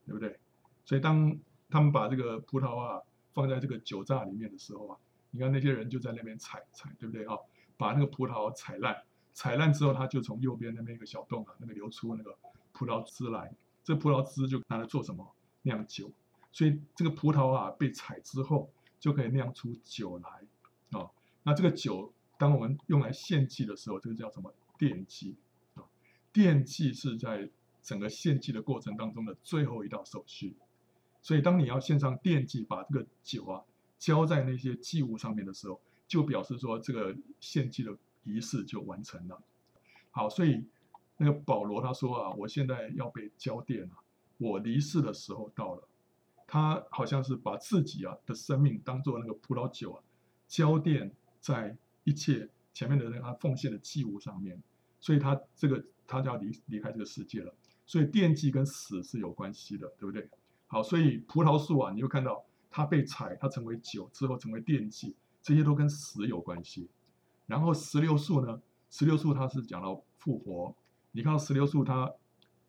[0.04, 0.40] 对不对？
[0.84, 1.38] 所以当
[1.68, 3.02] 他们把这个葡萄啊
[3.32, 4.96] 放在这个酒榨里面的时候啊，
[5.30, 7.36] 你看那些人就在那边采采，对不对啊？
[7.76, 9.04] 把那个葡萄采烂。
[9.34, 12.36] 采烂之后，它就从右边那边一个小洞啊，那个流出那个
[12.72, 13.54] 葡萄汁来。
[13.84, 15.32] 这葡萄汁就拿来做什么？
[15.62, 16.10] 酿酒。
[16.50, 21.08] 所以这个葡萄啊被采之后，就可以酿出酒来啊、
[21.44, 24.52] 那这个酒，当我们用来献祭的时候，这个叫什么？
[24.78, 25.36] 奠祭
[25.74, 25.84] 啊。
[26.32, 27.48] 奠祭是在
[27.82, 30.56] 整个献祭的过程当中的最后一道手续。
[31.22, 33.62] 所以当你要献上奠祭，把这个酒啊
[33.98, 37.96] 浇在那些祭物上面的时候，就表示说这个献祭的。
[38.24, 39.42] 仪式就完成了。
[40.10, 40.62] 好，所以
[41.16, 43.90] 那个保罗他说啊，我现在要被浇奠了，
[44.36, 45.88] 我离世的时候到了。
[46.46, 50.04] 他好像是把自己啊的生命当做那个葡萄酒啊，
[50.46, 54.62] 浇奠在一切前面的那个他奉献的祭物上面。
[55.00, 57.54] 所以他这个他就要离离开这个世界了。
[57.86, 60.28] 所以奠祭跟死是有关系的，对不对？
[60.68, 66.88] 好，所以葡萄树啊，你就看到它被采，它成为酒之后成为奠祭，这些都跟死有关系。
[67.46, 68.60] 然后石榴树呢？
[68.90, 70.74] 石榴树它是讲到复活。
[71.12, 72.12] 你看到石榴树，它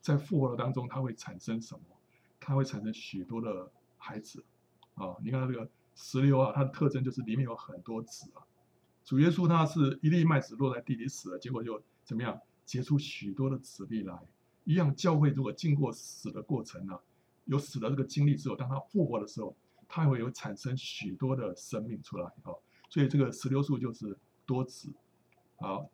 [0.01, 1.81] 在复活的当中，它会产生什么？
[2.39, 4.43] 它会产生许多的孩子
[4.95, 5.15] 啊！
[5.21, 8.41] 你看这个石榴啊，它的特征就是里面有很多籽啊。
[9.03, 14.17] 主耶稣他是一粒麦子落在地里死了，结果就怎么样结出许多的籽粒来。
[14.63, 16.97] 一样，教会如果经过死的过程呢、
[17.49, 19.53] 有死的这个经历之后，当他复活的时候，
[19.87, 22.55] 他会有产生许多的生命出来啊。
[22.89, 24.17] 所以这个石榴树就是。
[24.49, 24.91] 多子，
[25.57, 25.87] 好，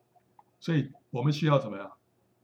[0.58, 1.92] 所以我们需要怎么样？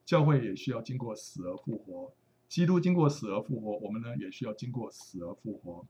[0.04, 2.12] 教会也需要经过死而复活。
[2.50, 5.86] 基督经过死而复活，我们呢也需要经过死而复活。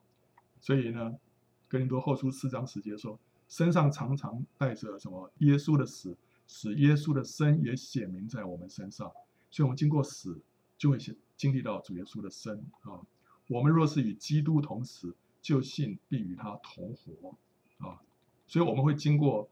[0.60, 1.18] 所以呢，
[1.66, 5.28] 哥林多后书四章十节说，身上常常带着什么？
[5.38, 9.10] 耶稣的死，使耶稣的生也显明在我们身上。
[9.50, 10.40] 所以，我们经过死，
[10.82, 10.98] 就会
[11.36, 12.98] 经历到主耶稣的生啊。
[13.46, 17.36] 我们若是与基督同死，就信并与他同活
[17.78, 18.02] 啊。
[18.48, 19.48] 所以，我们会经过。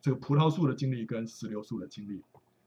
[0.00, 2.20] 这个葡萄树的经历跟石榴树的经历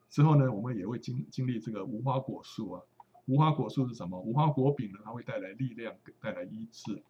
[0.10, 2.82] 之后呢，我们也会经经历这个无花果树啊。
[3.25, 4.17] 无花果树是什么？
[4.17, 4.99] 无花果饼呢？
[5.04, 7.04] 它会带来力量，带来医治。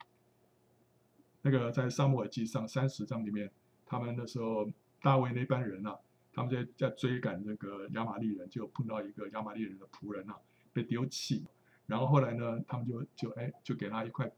[1.43, 3.51] 那个在撒母耳记上三十章里面，
[3.85, 4.67] 他们那时候
[4.99, 5.99] 大卫那班人啊，
[6.33, 10.35] 他们在在追赶这个亚玛力人，就碰到一个亚玛力人的仆人啊，
[10.75, 11.43] 被丢弃。
[11.87, 14.29] 然后后来呢，他们就就哎就给他一块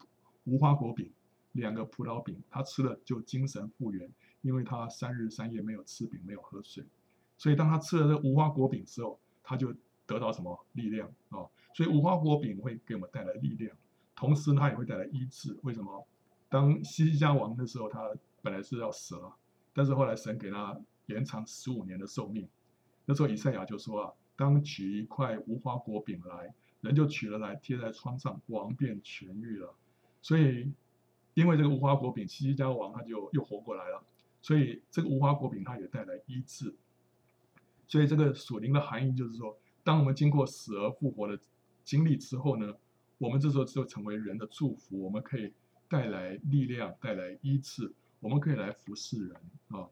[0.46, 1.12] 无花果饼，
[1.54, 4.10] 两个葡萄饼，他吃了就精神复原。
[4.42, 6.86] 因为他三日三夜没有吃饼，没有喝水，
[7.38, 9.74] 所以当他吃了这无花果饼之后，他就
[10.06, 11.44] 得到什么力量啊？
[11.74, 13.76] 所以无花果饼会给我们带来力量，
[14.16, 15.58] 同时他也会带来医治。
[15.64, 16.08] 为什么？
[16.48, 18.10] 当西西家王的时候，他
[18.42, 19.36] 本来是要死了，
[19.74, 22.48] 但是后来神给他延长十五年的寿命。
[23.06, 29.76] 那时候以赛亚就说啊，当取一块无花果饼来，人就取了来贴在疮上，王便痊愈了。
[30.22, 30.72] 所以
[31.34, 34.02] 因为这个无花果饼，希西家王他就又活过来了。
[34.40, 36.74] 所以这个无花果饼它也带来医治，
[37.88, 41.38] 所以这个属灵的含义就是说，当我们经过死而复活的
[41.84, 42.74] 经历之后呢，
[43.18, 45.52] 我们这时候就成为人的祝福，我们可以
[45.90, 49.36] 带来力量，带来医治，我们可以来服侍人
[49.70, 49.90] 啊。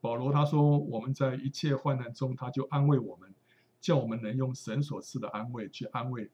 [0.00, 3.32] 保罗他说，我们在一切患难中，他就安慰我们，
[3.80, 6.30] 叫我们能用神所赐的安慰去安慰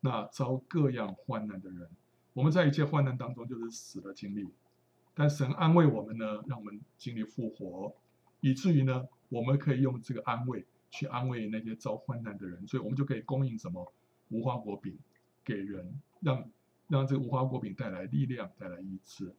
[0.00, 1.88] 那遭各样患难的人。
[2.32, 4.48] 我们在一切患难当中，就是死的经历。
[5.14, 7.94] 但神安慰我们呢，让我们经历复活，
[8.40, 13.92] 以至于呢，我们可以用这个安慰去安慰那些遭患难的人，所以我们就可以供应什么
[14.30, 14.98] 无花果饼
[15.44, 16.50] 给人，让
[16.88, 19.32] 让这个无花果饼带来力量，带来医治。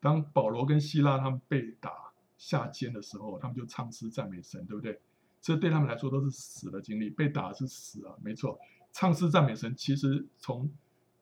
[0.00, 4.98] 当保罗跟希拉他们被打下监的时候，他们就唱诗赞美神，对不对？
[5.40, 8.58] 这对他们来说都是死的经历，被打是死啊，没错。
[8.92, 10.70] 唱诗赞美神，其实从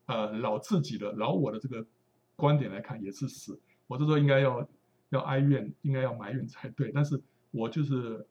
[0.06, 1.86] 呃老自己的老我的这个。
[2.38, 4.68] 观点来看也是死，我这时候应该要
[5.08, 6.92] 要哀怨，应该要埋怨才对。
[6.92, 7.18] 但是
[7.50, 8.26] 我就是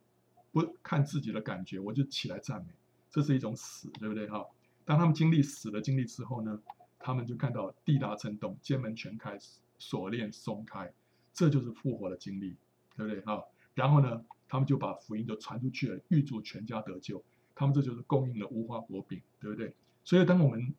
[0.52, 2.74] 不看自己的感觉，我就起来赞美，
[3.10, 4.46] 这是一种死，对不对哈？
[4.86, 6.62] 当他们经历死的经历之后呢，
[7.00, 9.40] 他们就看到地大震动，监门全开，
[9.80, 10.94] 锁链松开，
[11.34, 12.56] 这就是复活的经历，
[12.96, 13.44] 对不对哈？
[13.74, 17.24] 然后呢，他们就把福音就传出去了，预祝全家得救。
[17.54, 19.74] 他们这就是供应了无花果饼，对不对？
[20.04, 20.74] 所以当我们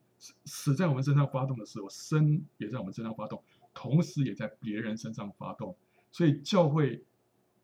[0.44, 3.42] 死在我们身上发动的时候，生也在我们身上发动，
[3.74, 5.74] 同时也在别人身上发动。
[6.12, 7.04] 所以教会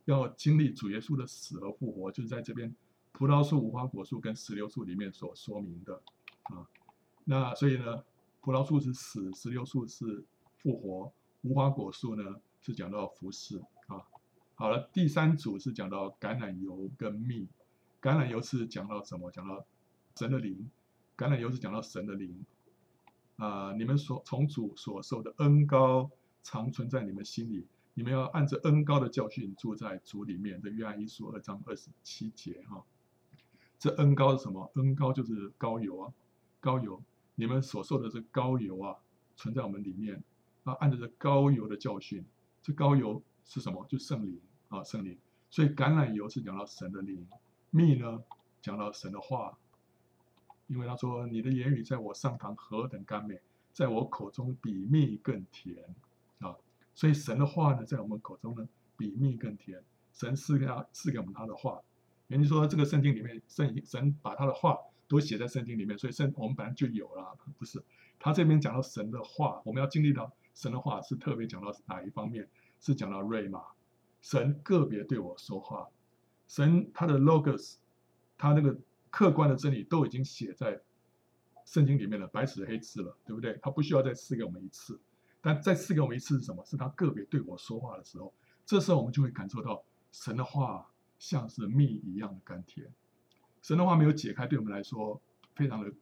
[0.07, 2.75] 要经历主耶稣的死和复活，就是在这边
[3.13, 6.03] 葡萄树、无花果树跟石榴树里面所说明的
[6.45, 6.67] 啊。
[7.25, 8.03] 那所以呢，
[8.41, 10.25] 葡萄树是死，石榴树是
[10.59, 11.13] 复活，
[11.43, 13.63] 无花果树呢是讲到服侍。
[14.55, 17.49] 好了，第三组是讲到橄榄油跟蜜。
[18.01, 19.31] 橄榄油是讲到什么？
[19.31, 19.65] 讲到
[20.17, 20.71] 神的灵。
[21.17, 22.45] 橄榄油是讲到神的灵。
[23.37, 26.11] 啊、你们所从主所受的恩膏
[26.45, 27.67] 常存在你们心里。
[27.95, 30.61] 你们要按着恩膏的教训住在主里面。
[30.63, 32.85] 这约翰一书二章二十七节哈。
[33.79, 34.71] 这恩膏是什么？
[34.77, 36.13] 恩膏就是膏油啊，
[36.61, 37.03] 膏油。
[37.35, 38.97] 你们所受的这膏油啊，
[39.35, 40.23] 存在我们里面。
[40.65, 42.25] 啊，按着这膏油的教训，
[42.63, 43.85] 这膏油是什么？
[43.89, 45.19] 就圣灵啊，圣灵。
[45.51, 47.27] 所以橄榄油是讲到神的灵，
[47.71, 48.23] 蜜呢
[48.61, 49.59] 讲到神的话。
[50.69, 53.39] 因为他说：“你的言语在我上膛何等甘美，
[53.75, 55.77] 在我口中比蜜更甜。”
[56.41, 56.57] 啊，
[56.95, 59.83] 所以神的话呢，在我们口中呢，比蜜更甜。
[60.15, 61.83] 神赐给他赐给我们他的话，
[62.29, 64.79] 也就说，这个圣经里面，圣神把他的话
[65.09, 67.83] 都写在圣经里面，所以圣我们本来就有了，不是？
[68.19, 72.49] 他这边讲到神的话，我们要经历到神的话，是特别讲到哪一方面？
[72.83, 73.63] 是讲到瑞玛，
[74.21, 75.89] 神个别对我说话，
[76.47, 77.77] 神他的 logos，
[78.37, 78.79] 他那个。
[79.15, 80.81] 客观的真理都已经写在
[81.67, 83.59] 圣经里面了，白纸黑字了，对不对？
[83.61, 84.99] 他不需要再赐给我们一次，
[85.43, 86.65] 但再赐给我们一次是什么？
[86.65, 88.33] 是他个别对我说话的时候，
[88.65, 92.91] 这时候我们就会感受到神的话像是蜜一样的甘甜。
[93.61, 95.21] 神的话没有解开，对我们来说
[95.55, 95.93] 非常的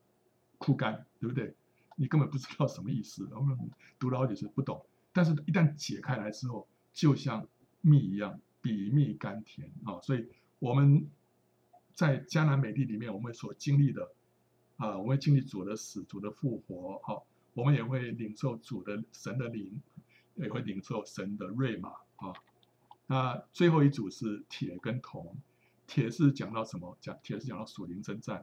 [0.58, 1.52] 枯干，对不对？
[1.96, 3.58] 你根本不知道什么意思，我们
[3.98, 4.86] 读了好几次不懂。
[5.12, 7.46] 但是，一旦解开来之后，就像
[7.80, 10.00] 蜜一样，比蜜甘甜啊！
[10.00, 10.26] 所以，
[10.58, 11.08] 我们。
[11.92, 14.10] 在迦南美地里面，我们所经历的，
[14.78, 19.78] 啊，我们经历主的死、主的复活，哈，我们也会领受主的神的灵，
[20.36, 22.32] 也会领受神的瑞玛，啊，
[23.06, 25.36] 那最后一组是铁跟铜，
[25.86, 26.96] 铁是讲到什么？
[27.02, 28.42] 讲铁是讲到属灵征战，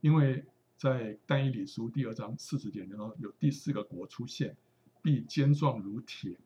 [0.00, 0.44] 因为
[0.76, 4.56] 在但以理书第二章四十节当中有第四个国出现，
[5.02, 6.38] 必坚壮如铁，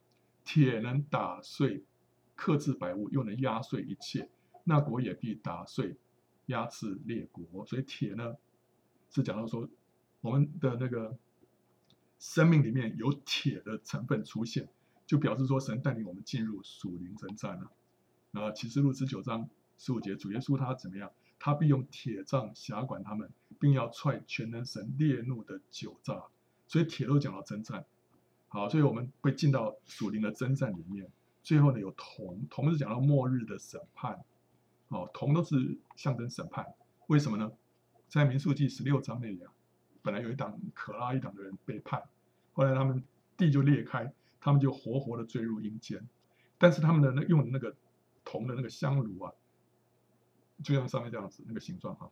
[0.44, 1.84] 铁能打碎
[2.34, 4.28] 克制百物，又能压碎一切，
[4.64, 5.96] 那国也必打碎。
[6.46, 8.36] 压制列国，所以铁呢
[9.10, 9.68] 是讲到说，
[10.20, 11.18] 我们的那个
[12.20, 14.68] 生命里面有铁的成分出现，
[15.06, 17.72] 就表示说神带领我们进入属灵征战了。
[18.30, 21.10] 然后启示录十九章十五节，主耶稣他怎么样？
[21.40, 26.28] 他必用铁杖辖管他们，并要踹全能神烈怒的酒醡。
[26.68, 27.84] 所以铁都讲到征战。
[28.56, 31.06] 好，所以我们会进到属灵的征战里面。
[31.42, 34.24] 最后呢有铜，铜是讲到末日的审判。
[34.88, 36.64] 哦，铜都是象征审判，
[37.08, 37.52] 为什么呢？
[38.08, 39.52] 在民数记十六章那里啊，
[40.00, 42.02] 本来有一党可拉一党的人被判，
[42.54, 43.04] 后来他们
[43.36, 46.08] 地就裂开，他们就活活的坠入阴间。
[46.56, 47.76] 但是他们的那用的那个
[48.24, 49.32] 铜的那个香炉啊，
[50.62, 52.10] 就像上面这样子那个形状哈，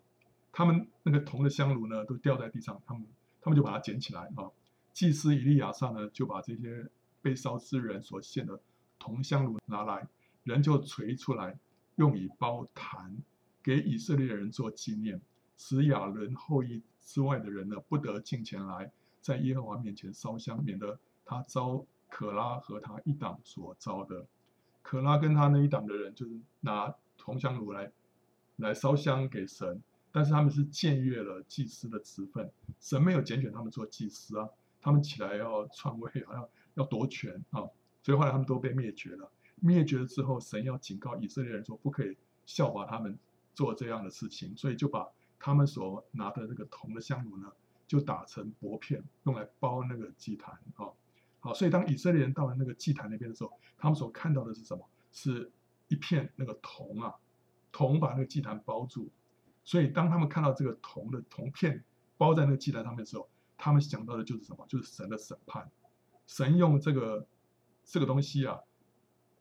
[0.53, 3.07] 他们那个铜的香炉呢都掉在地上，他们
[3.41, 4.51] 他们就把它捡起来啊。
[4.95, 6.89] 祭司以利亚撒呢就把这些
[7.21, 8.59] 被烧之人所献的
[8.99, 10.09] 铜香炉拿来，
[10.45, 11.59] 人就锤出来。
[11.97, 13.17] 用以包坛，
[13.63, 15.21] 给以色列人做纪念，
[15.57, 24.27] 使亚伦后裔之外的人呢，不得近前来，在耶和华面前烧香，免得他遭可拉和他一党所遭的。
[24.83, 27.93] 可拉跟他那一党的人，就是拿铜香炉来
[28.57, 29.81] 来烧香给神，
[30.11, 34.49] 但是他们是僭越了祭司的职分，神没有拣选他们做祭司啊，
[34.85, 37.65] 他们起来要篡位，好像要夺权 啊，
[38.03, 39.31] 所以后来他们都被灭绝了。
[39.57, 43.19] 灭绝了之后，神要警告以色列人说，不可以效法他们
[43.55, 47.51] 做这样的事情，所以就把他们所拿的那个铜的香炉呢，
[47.87, 50.93] 就打成薄片，用来包那个祭坛啊。
[51.41, 54.87] 好，所以当以色列人到了那个祭坛那边的时候，他们所看到的是什么？
[55.13, 55.51] 是
[55.89, 57.15] 一片那个铜啊，
[57.73, 59.09] 铜把那个祭坛包住。
[59.65, 61.83] 所以当他们看到这个铜的铜片
[62.19, 63.27] 包在那个祭坛上面的时候，
[63.65, 64.67] 他们想到的就是什么？
[64.69, 65.71] 就是神的审判。
[66.27, 67.27] 神用这个
[67.83, 68.61] 这个东西啊。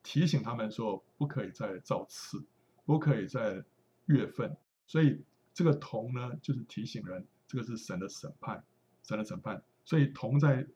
[0.01, 2.45] 提醒他们说，不可以再造次，
[2.85, 3.63] 不可以再
[4.05, 4.55] 月份。
[4.85, 8.63] 所以这个铜呢，就是提醒人，这个是神的审判，
[9.01, 9.61] 神的审判。
[9.85, 10.67] 所以铜在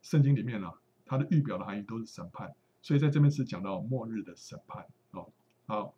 [0.00, 0.74] 圣经里面呢、啊，
[1.04, 2.54] 它的预表的含义都是审判。
[2.82, 5.32] 所以在这边是讲到末日的审判哦。
[5.66, 5.94] 好，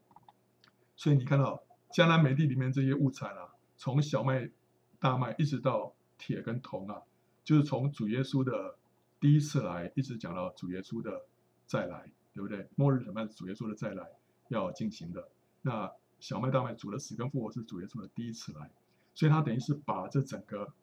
[0.94, 4.50] 所以你看到迦南美地里面这些物产啊，从小麦、
[4.98, 7.02] 大麦一直到铁跟铜啊，
[7.42, 8.78] 就是从主耶稣的
[9.20, 11.26] 第一次来，一直讲到主耶稣的
[11.66, 12.10] 再来。
[12.34, 12.68] 对不对？
[12.74, 14.04] 末日审判主耶稣的再来
[14.48, 15.28] 要进行的。
[15.62, 15.88] 那
[16.18, 18.68] 小麦大麦主的死跟复活是主耶稣的第一次来，
[19.14, 20.74] 所以他等于是把这整个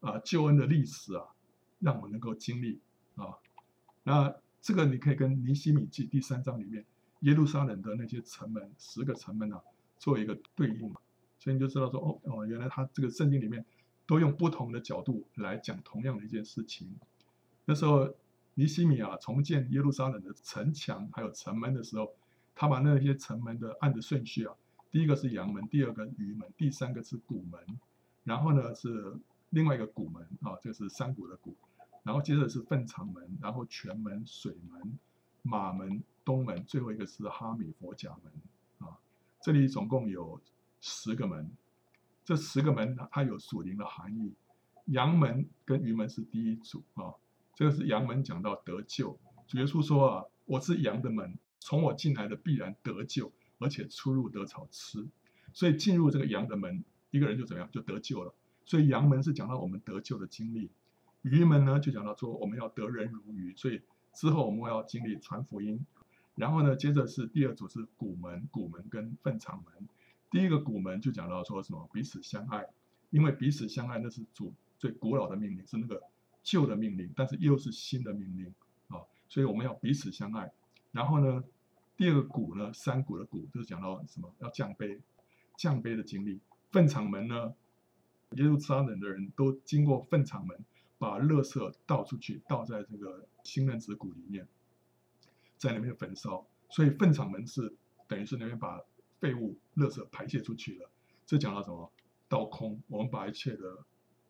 [0.00, 1.26] 啊救恩的历史啊，
[1.78, 2.80] 让我们能够经历
[3.16, 3.36] 啊。
[4.02, 6.82] 那这个你可以跟尼希米记第三章里面
[7.20, 9.60] 耶路撒冷的那些城门十个城门啊
[9.98, 11.02] 做一个对应嘛，
[11.38, 13.62] 所以你就知道说哦哦，原来他这个圣经里面
[14.06, 16.94] 都用不同的角度来讲同样的一件事情。
[17.64, 18.14] 那时候
[18.54, 22.12] 尼希米啊重建耶路撒冷的城墙还有城门的时候。
[22.56, 24.54] 他把那些城门的按的顺序啊，
[24.88, 27.60] 第一个是阳门，第二个鱼门，第三个是古门，
[28.22, 29.12] 然后呢是
[29.50, 31.56] 另外一个古门啊，这是山谷的谷，
[32.04, 34.96] 然后接着是粪场门，然后泉门、水门、
[35.42, 38.96] 马门、东门，最后一个是哈米佛甲门啊。
[39.40, 40.40] 这里总共有
[40.80, 41.50] 十个门，
[42.24, 44.32] 这十个门它有属灵的含义。
[44.86, 47.14] 阳门跟鱼门是第一组啊，
[47.54, 51.38] 这个是阳门讲到得救，主耶稣说啊，我是羊的门。
[51.60, 55.08] 从我进来的必然得救，而且出入得草吃，
[55.54, 58.34] 所以进入这个羊的门，一个人就怎么样就得救了。
[58.66, 60.70] 所以羊门是讲到我们得救的经历，
[61.22, 63.80] 鱼门呢就讲到说我们要得人如鱼，所以
[64.12, 65.86] 之后我们要经历传福音。
[66.34, 69.88] 然后呢，接着是第二组是鼓门，鼓门跟粪场门。
[70.34, 72.66] 第一个古门就讲到说什么彼此相爱，
[73.10, 76.02] 因为彼此相爱那是主最古老的命令，是那个
[76.42, 78.52] 旧的命令，但是又是新的命令
[78.88, 80.50] 啊，所以我们要彼此相爱。
[80.90, 81.44] 然后呢，
[81.96, 84.28] 第二个鼓呢，山谷的谷，就是讲到什么？
[84.40, 85.00] 要降杯，
[85.56, 86.40] 降杯的经历。
[86.72, 87.54] 粪场门呢，
[88.32, 90.58] 耶路撒冷的人都经过粪场门，
[90.98, 94.48] 把垃圾倒出去，倒在这个新人子谷里面，
[95.58, 96.44] 在那边焚烧。
[96.70, 97.72] 所以粪场门是
[98.08, 98.80] 等于是那边把
[99.24, 100.90] 废物、垃圾排泄出去了。
[101.24, 101.90] 这讲到什么？
[102.28, 103.78] 倒空，我们把一切的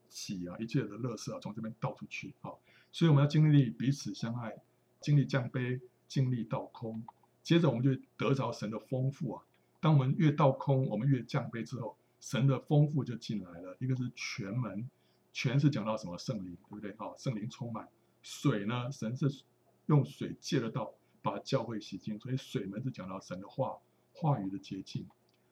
[0.08, 2.32] 喜啊，一切的垃圾啊，从这边倒出去。
[2.42, 2.52] 啊，
[2.92, 4.56] 所以我们要经历彼此相爱，
[5.00, 5.80] 经历降杯。
[6.06, 7.02] 经历倒空，
[7.42, 9.42] 接着我们就得着神的丰富啊。
[9.80, 13.74] 当我们越倒空，我们越降杯之后，神的丰富就进来了。
[13.80, 14.88] 一个是泉门，
[15.32, 16.90] 全是讲到什么圣灵，对不对？
[16.92, 17.88] 啊，圣灵充满。
[18.22, 19.42] 水呢，神是
[19.86, 20.92] 用水借得到，
[21.22, 23.78] 把教会洗净，所以水门是讲到神的话，
[24.14, 25.06] 话语的捷径。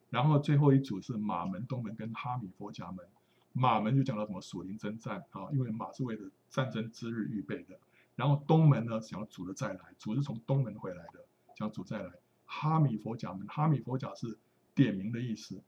[0.08, 3.04] 然后最后一组是马门、东门跟哈米佛甲门。
[3.52, 7.78] 马门就讲到什么属灵征战啊，因为马是为了战争之日预备的。
[8.16, 11.24] 然后东门呢，想要主的再来，主是从东门回来的，
[11.56, 12.10] 想主再来。
[12.46, 14.38] 哈米佛甲门，哈米佛甲是
[14.74, 15.60] 点名的意思，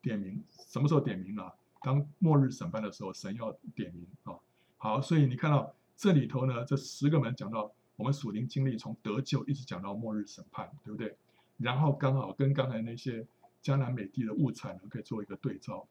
[0.00, 1.52] 点名什么时候点名啊？
[1.80, 4.34] 当末日审判的时候，神要点名啊。
[4.78, 11.16] 好，所以你看到这里头呢，这十个门讲到我们属灵经历，从得救一直讲到末日审判，对不对？
[11.58, 13.26] 然后刚好跟刚才那些
[13.60, 15.86] 江南美地的物产呢，可以做一个对照。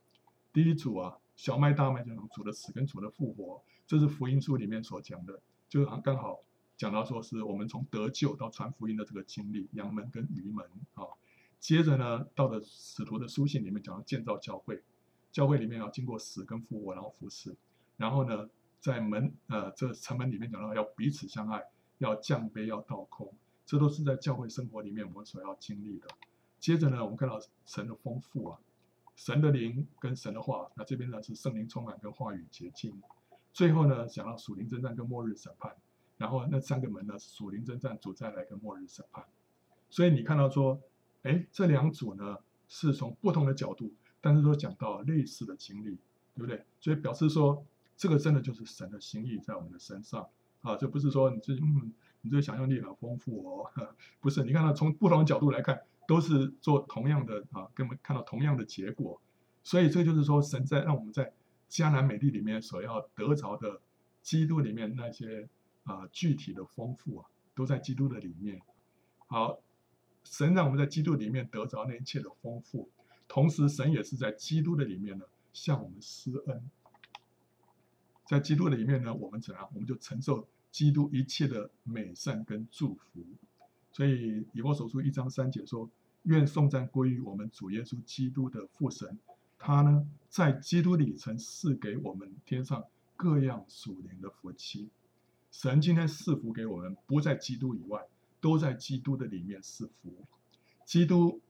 [0.53, 5.39] 第一组啊，小麦大麦这种主的死跟主的复活，这是福音书里面所讲的。
[5.69, 6.41] 就刚好
[6.75, 11.05] 讲到说是我们从得救到传福音的这个经历，羊门跟鱼门啊。
[11.59, 14.83] 接着呢，到了使徒的书信里面讲到建造教会，
[15.31, 17.55] 教会里面要经过死跟复活，然后服侍。
[17.95, 18.49] 然后呢，
[18.79, 21.63] 在门呃这城门里面讲到要彼此相爱，
[21.99, 23.31] 要降杯，要倒空，
[23.65, 26.07] 这都是在教会生活里面我们所要经历的。
[26.59, 28.59] 接着呢，我们看到神的丰富啊，
[29.15, 33.01] 神的灵跟神的话，那这边呢是圣灵充满跟话语洁净。
[33.53, 35.75] 最后呢，讲到属灵征战跟末日审判，
[36.17, 39.25] 然后那三个门呢，属灵征战、主再来跟末日审判。
[39.89, 40.79] 所以你看到说，
[41.23, 42.37] 哎，这两组呢
[42.67, 43.91] 是从不同的角度，
[44.21, 45.97] 但是都讲到类似的经历，
[46.35, 46.63] 对不对？
[46.79, 47.65] 所以表示说，
[47.97, 50.29] 这个真的就是神的心意在我们的身上
[50.61, 51.91] 啊，这不是说你这嗯，
[52.21, 53.71] 你这想象力很丰富哦，
[54.19, 54.43] 不是。
[54.43, 59.21] 你看到从不同的角度来看，都是做同样的啊，跟我们看到同样的结果。
[59.63, 61.33] 所以这就是说，神在让我们在。
[61.71, 63.79] 迦南美地里面所要得着的，
[64.21, 65.47] 基督里面那些
[65.85, 68.61] 啊具体的丰富啊，都在基督的里面。
[69.27, 69.61] 好，
[70.25, 72.89] 神让我们在基督里面得着那一切的丰富，
[73.25, 76.69] 同时神也是在基督的里面呢，向我们施恩。
[78.25, 79.69] 在基督的里面呢，我们怎样？
[79.73, 83.23] 我们就承受基督一切的美善跟祝福。
[83.91, 85.89] 所以以弗所书一章三节说
[86.23, 89.19] ：“愿颂赞归于我们主耶稣基督的父神。”
[89.59, 92.83] 他呢，在基督里曾赐给我们天上
[93.15, 94.89] 各样属灵的福气。
[95.51, 98.07] 神今天赐福给我们，不在基督以外，
[98.39, 100.25] 都在基督的里面赐福。
[100.85, 101.41] 基督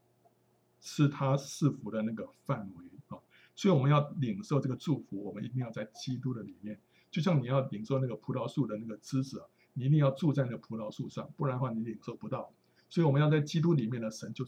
[0.82, 3.22] 是他赐福的那个范围啊，
[3.56, 6.80] 所以我们要领受这个祝福，我们一定要在基督的里面。
[7.12, 9.44] 就像你要领受那个葡萄树的那个枝子，
[9.74, 12.52] 你一定要住在那个葡萄树上，不然的话你领受不到。
[12.90, 14.46] 所以我们要在基督里面的神就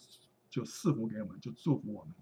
[0.50, 2.14] 就赐福给我们，就祝福我们。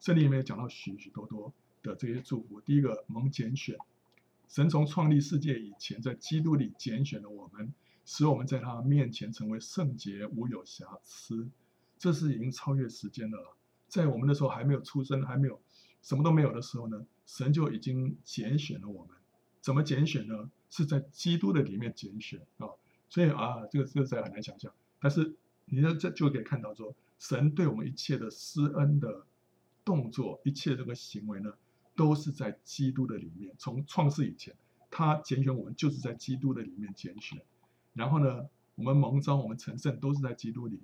[0.00, 2.60] 这里面讲到许许多多的这些祝福。
[2.60, 3.76] 第一个蒙拣选，
[4.48, 7.72] 神从创立世界以前，在基督里拣选了我们，
[8.06, 11.48] 使我们在他面前成为圣洁，无有瑕疵。
[11.98, 13.56] 这是已经超越时间的了。
[13.88, 15.60] 在我们那时候还没有出生，还没有
[16.02, 19.16] 什么都没有的时候呢，神就已经拣选了我们。
[19.60, 20.50] 怎么拣选呢？
[20.70, 22.68] 是在基督的里面拣选啊。
[23.08, 24.72] 所以啊，这个这个在很难想象。
[25.00, 25.34] 但是
[25.64, 29.24] 你这这就可以看到说，神对我们一切的施恩的
[29.84, 31.52] 动作，一切这个行为呢，
[31.96, 33.54] 都是在基督的里面。
[33.58, 34.54] 从创世以前，
[34.90, 37.40] 他拣选我们就是在基督的里面拣选。
[37.94, 40.80] 然后呢，我们蒙召，我们成圣，都是在基督里。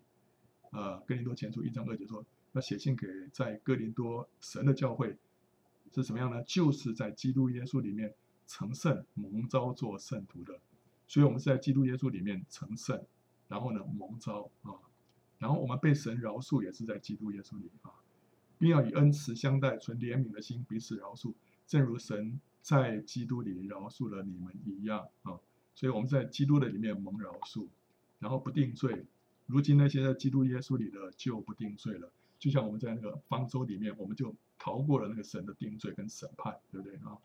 [0.70, 5.16] 呃，哥林多前书一章二节说，要写信给在哥林多神的教会
[5.94, 6.42] 是什么样呢？
[6.44, 8.14] 就是在基督耶稣里面
[8.46, 10.58] 成圣、蒙召做圣徒的。
[11.06, 13.04] 所以，我们是在基督耶稣里面成圣，
[13.48, 14.72] 然后呢，蒙召啊，
[15.38, 17.92] 然后我们被神饶恕，也是在基督耶稣里啊，
[18.58, 21.34] 并要以恩慈相待，存怜悯的心，彼此饶恕，
[21.66, 25.38] 正如神在基督里饶恕了你们一样啊。
[25.74, 27.68] 所以，我们在基督的里面蒙饶恕，
[28.18, 29.04] 然后不定罪。
[29.46, 37.18] 如今那些在基督耶稣里的就不定罪了，就像我们在那个方舟里面，我们就逃过了那个神的定罪跟审判，对不对啊？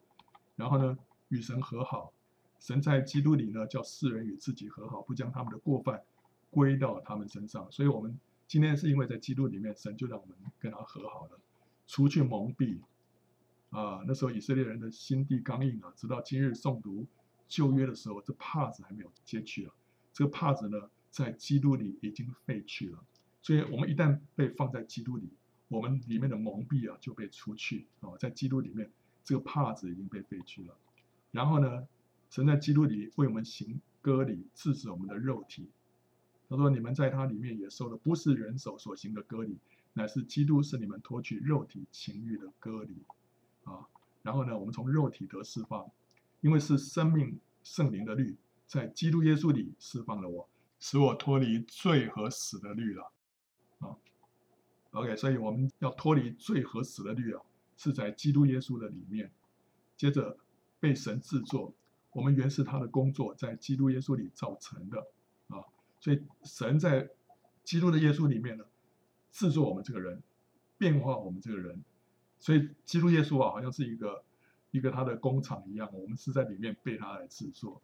[0.57, 0.97] 然后呢，
[1.29, 2.13] 与神和好，
[2.59, 6.03] 神在基督里呢，叫世人与自己和好，不将他们的过犯
[6.49, 7.71] 归到他们身上。
[7.71, 11.39] 所以，我们今天是因为在基督里面，神就让我们跟他和好了，
[11.87, 12.79] 除去蒙蔽
[13.69, 14.03] 啊。
[14.07, 17.05] 那时候以色列人的心地刚硬啊，直到今日诵读
[17.47, 19.73] 旧约的时候，这帕子还没有揭去啊。
[20.11, 23.03] 这个帕子呢，在基督里已经废去了，
[23.41, 25.29] 所以我们一旦被放在基督里，
[25.67, 28.91] 我们里面的蒙蔽啊就被除去啊，在基督里面，
[29.23, 30.75] 这个帕子已经被废去了。
[31.31, 31.87] 然后呢，
[32.29, 35.69] 神在基督里为我们行割礼，制止我们的肉体。
[36.47, 39.57] 他说：“你们在他里面也受了不是人手所行的割礼，
[39.93, 43.03] 乃是基督是你们脱去肉体情欲的割礼。”
[43.65, 43.85] 啊，
[44.23, 45.91] 然后呢，我们从肉体得释放，
[46.41, 50.49] 因为是生命圣灵的律，在基督耶稣里释放了我。
[50.79, 53.11] 使我脱离罪和死的律了，
[53.79, 53.95] 啊
[54.91, 57.41] ，OK，所以我们要脱离罪和死的律啊，
[57.75, 59.29] 是在基督耶稣的里面。
[59.97, 60.37] 接着
[60.79, 61.73] 被神制作，
[62.11, 64.99] 我们原是他的工作，在基督耶稣里造成的
[65.47, 65.63] 啊，
[65.99, 67.09] 所以神在
[67.63, 68.65] 基督的耶稣里面呢，
[69.31, 70.21] 制作我们这个人，
[70.77, 71.83] 变化我们这个人。
[72.39, 74.23] 所以基督耶稣啊，好像是一个
[74.71, 77.81] 一个他的工厂一样，我们是在里面被他来制作，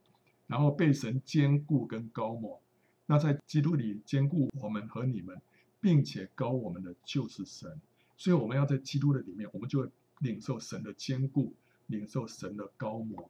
[0.48, 2.62] 然后被神兼顾跟高抹。
[3.06, 5.40] 那在基督里兼顾我们和你们，
[5.82, 7.80] 并且高我们的就是神，
[8.18, 9.90] 所以我们要在基督的里面，我们就会
[10.20, 11.54] 领受神的坚固，
[11.88, 13.30] 领受神的高摩，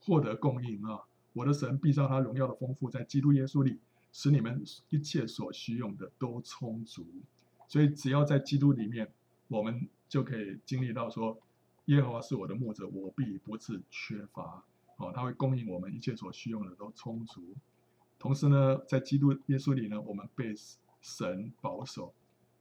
[0.00, 1.00] 获得供应啊！
[1.32, 3.78] 我的神必照他荣耀的丰富，在基督耶稣里，
[4.12, 7.06] 使你们一切所需用的都充足。
[7.68, 9.12] 所以只要在基督里面，
[9.46, 11.38] 我们就可以经历到说，
[11.86, 14.64] 耶和华是我的牧者，我必不致缺乏。
[14.96, 17.54] 哦，他会供应我们一切所需用的都充足。
[18.18, 20.52] 同时呢，在基督耶稣里呢，我们被
[21.00, 22.12] 神保守，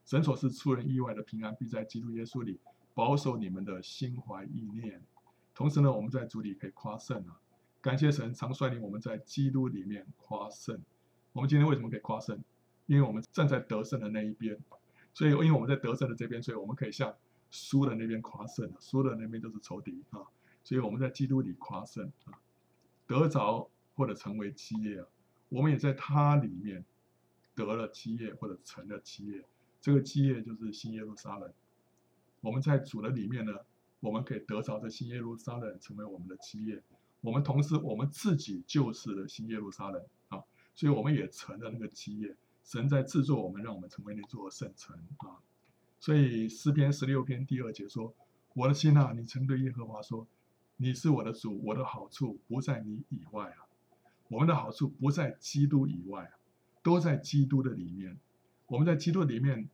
[0.05, 2.59] 神所是出人意外的平安，必在基督耶稣里
[2.93, 5.01] 保守你们的心怀意念。
[5.57, 7.41] 同时呢，我们在主里可以夸胜啊，
[7.81, 10.79] 感谢神常率领我们在基督里面夸胜。
[11.33, 12.39] 我们今天为什么可以夸胜？
[12.85, 14.55] 因为我们站在得胜的那一边，
[15.15, 17.11] 所以因为我们在得胜的这边，所以我们可以向
[17.49, 20.21] 输的那边夸胜，输的那边就是仇敌啊。
[20.63, 22.37] 所以我们在基督里夸胜啊，
[23.07, 25.07] 得着或者成为基业啊。
[25.49, 26.85] 我们也在他里面
[27.55, 29.43] 得了基业，或者成了基业。
[29.81, 31.51] 这个基业就是新耶路撒冷。
[32.41, 33.53] 我们在主的里面呢，
[33.99, 36.81] 我们可以得着这新耶路撒冷，成为我们的基业。
[37.21, 40.43] 我们同时，我们自己就是新耶路撒冷啊，
[40.75, 42.35] 所以我们也成了那个基业。
[42.63, 45.39] 神在制作我们，让我们成为那座圣城啊。
[45.99, 48.13] 所以诗篇十六篇第二节说
[48.53, 50.27] ：“我的心啊，你曾对耶和华说，
[50.75, 53.65] 你是我的主，我的好处不在你以外啊。”
[54.29, 56.29] 我们的好处不在基督以外，
[56.83, 58.19] 都在基督的里面。
[58.67, 59.69] 我们在基督里面，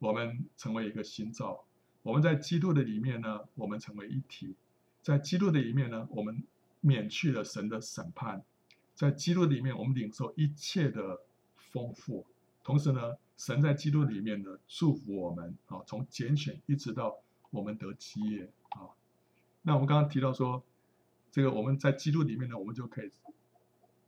[0.00, 1.64] 我们成为一个新造；
[2.02, 4.54] 我们在基督的里面呢，我们成为一体。
[5.02, 6.42] 在基督的里面呢，我们
[6.80, 8.44] 免去了神的审判。
[8.94, 11.20] 在基督里面，我们领受一切的
[11.56, 12.26] 丰富。
[12.62, 17.18] 同时呢，神在基督里面呢，祝福我们啊，从拣选一直到
[17.50, 18.90] 我们得基业啊。
[19.62, 20.62] 那我们刚刚提到说，
[21.30, 23.10] 这个我们在基督里面呢，我们就可以。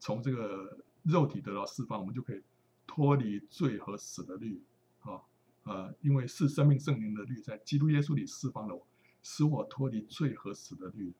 [0.01, 2.43] 从这个肉体得到释放，我们就可以
[2.87, 4.61] 脱离罪和死的律，
[5.01, 5.23] 啊，
[5.65, 8.87] 呃，因为是生命圣灵的律在基督耶稣里释放了我，
[9.23, 11.13] 使我脱离罪和死的律。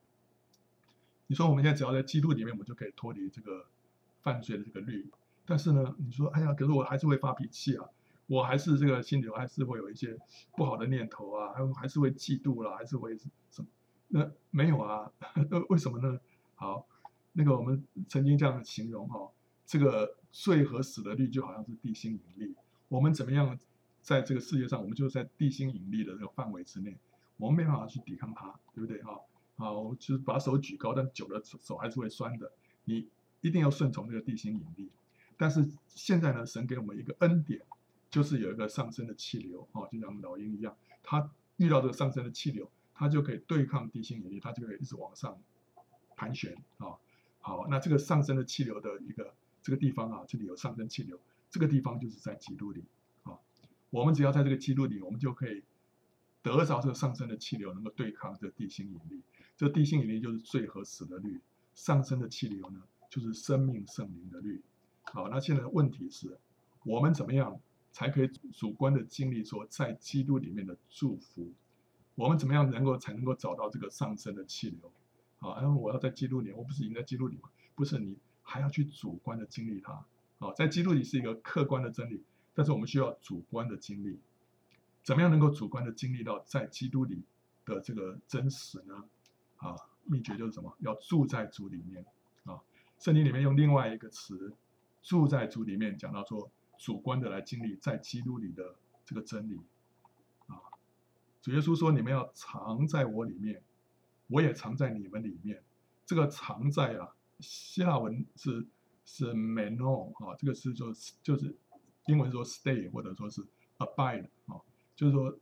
[1.27, 3.67] 你说我们现在只要在基督里面，我们就可以脱离这个
[4.21, 5.09] 犯罪的这个律。
[5.45, 7.85] 但是呢，你说，哎呀，可是我还是会发脾气啊，
[8.27, 10.17] 我还是这个心里还是会有一些
[10.55, 13.17] 不好的念头啊，还还是会嫉妒啦，还是会
[13.49, 13.67] 什么？
[14.07, 15.11] 那没有啊，
[15.69, 16.19] 为什么呢？
[16.55, 16.87] 好。
[17.37, 19.29] 那个我们曾经这样形容哈，
[19.65, 22.55] 这个罪和死的律就好像是地心引力，
[22.87, 23.59] 我们怎么样
[24.05, 26.95] 在这个世界上，我们就是在地心引力的这个范围之内，
[27.37, 29.19] 我们没办法去抵抗它，对不对哈？
[29.55, 32.51] 好，就是把手举高，但久了手还是会酸的。
[32.83, 33.07] 你
[33.41, 34.91] 一定要顺从这个地心引力。
[35.37, 37.59] 但是现在呢，神给我们一个恩典，
[38.11, 41.27] 就是有一个上升的气流，哦，就像老鹰一样，它
[41.57, 45.35] 遇到这个上升的气流，它就可以对抗地心引力，它就可以一直往上
[46.15, 46.93] 盘旋啊。
[47.39, 49.33] 好，那这个上升的气流的一个
[49.63, 52.83] 这个地方啊，这里有上升气流，这个地方就是在基督里。
[53.89, 55.63] 我们只要在这个基督里，我们就可以
[56.41, 59.21] 得着这个上升的气流，能够对抗这地心引力。
[59.57, 61.39] 这地心引力就是最合死的律，
[61.73, 64.61] 上升的气流呢，就是生命圣灵的律。
[65.03, 66.37] 好，那现在的问题是，
[66.83, 67.59] 我们怎么样
[67.91, 71.53] 才可以主观的经历说在基督里面的祝福？
[72.15, 74.91] 我们怎么样能够才能够找到这个上升的气流？
[75.39, 77.49] 啊，然后我要在基督里，我不是已经在基督里吗？
[77.75, 80.05] 不是，你还要去主观的经历它。
[80.39, 82.21] 啊，在基督里是一个客观的真理，
[82.55, 84.19] 但是我们需要主观的经历。
[85.03, 87.21] 怎么样能够主观的经历到在基督里
[87.65, 89.03] 的这个真实呢？
[89.57, 89.75] 啊，
[90.05, 90.75] 秘诀就是什么？
[90.79, 92.03] 要住在主里面。
[92.45, 92.59] 啊，
[92.97, 94.53] 圣经里面用另外一个词。
[95.03, 96.49] 住在主里面，讲到说
[96.79, 98.73] 主观的来经历在基督里的
[99.05, 99.59] 这个真理
[100.47, 100.57] 啊。
[101.43, 103.61] 主耶稣说：“你们要藏在我里面，
[104.25, 105.61] 我也藏在你们里面。”
[106.07, 108.65] 这个藏在啊，希腊文是
[109.05, 110.91] 是 meno 啊，这个是说
[111.21, 111.55] 就是
[112.07, 113.41] 英文说 stay 或者说是
[113.77, 114.61] abide 啊，
[114.95, 115.37] 就是说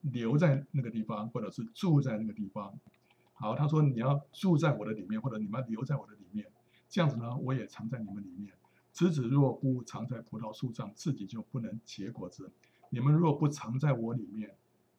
[0.00, 2.78] 留在那个地方，或者是住在那个地方。
[3.34, 6.46] 好，他说：“你要住在我的里面，或者你们要留在我的里面，
[6.88, 8.52] 这样子呢，我也藏在你们里面。”
[8.92, 12.52] 枝子若不藏在葡萄树上，自己就不能结果子。
[12.90, 14.54] 你们若不藏在我里面，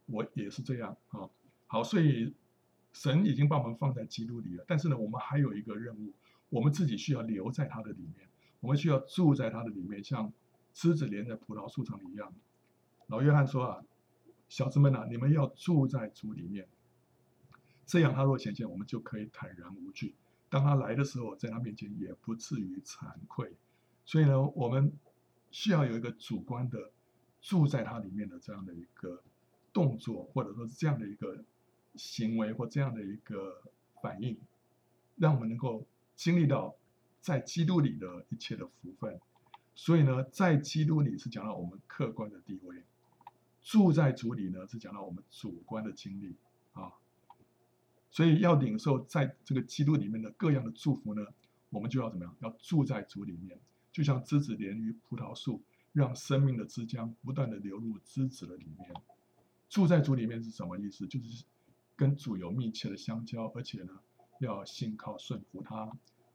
[0.08, 1.30] 我也是这样啊。
[1.68, 2.34] 好，所以
[2.92, 4.66] 神已经把我们放在基督里了。
[4.68, 6.12] 但是呢，我们还有一个任务，
[6.50, 8.28] 我们自己需要留在他的里面，
[8.60, 10.34] 我们需要住在他的里面，像
[10.74, 12.34] 枝子连在葡萄树上一样。
[13.08, 13.84] 老约翰说啊，
[14.50, 16.68] 小子们啊，你们要住在主里面，
[17.86, 20.16] 这样他若显现，我们就可以坦然无惧。
[20.50, 23.56] 当他来的时候，在他面前也不至于惭愧。
[24.06, 24.92] 所以呢，我们
[25.52, 26.92] 需要有一个主观的
[27.42, 29.24] 住在它里面的这样的一个
[29.72, 31.44] 动作，或者说是这样的一个
[31.96, 33.62] 行为或这样的一个
[34.02, 34.38] 反应，
[35.16, 36.76] 让我们能够经历到
[37.22, 39.20] 在基督里的一切的福分。
[39.76, 42.84] 所以呢，在基督里是讲到我们客观的地位，
[43.62, 46.36] 住在主里呢是讲到我们主观的经历
[46.74, 46.94] 啊。
[48.12, 51.26] 所以要领受在这个基督里面的各样的祝福呢，
[51.70, 52.36] 我们就要怎么样？
[52.42, 53.60] 要住在主里面。
[53.92, 55.62] 就像枝子连于葡萄树，
[55.92, 58.92] 让生命的汁浆不断地流入枝子的里面。
[59.70, 61.06] 住在主里面是什么意思？
[61.06, 61.44] 就是
[61.96, 64.00] 跟主有密切的相交，而且呢，
[64.40, 65.92] 要信靠顺服他。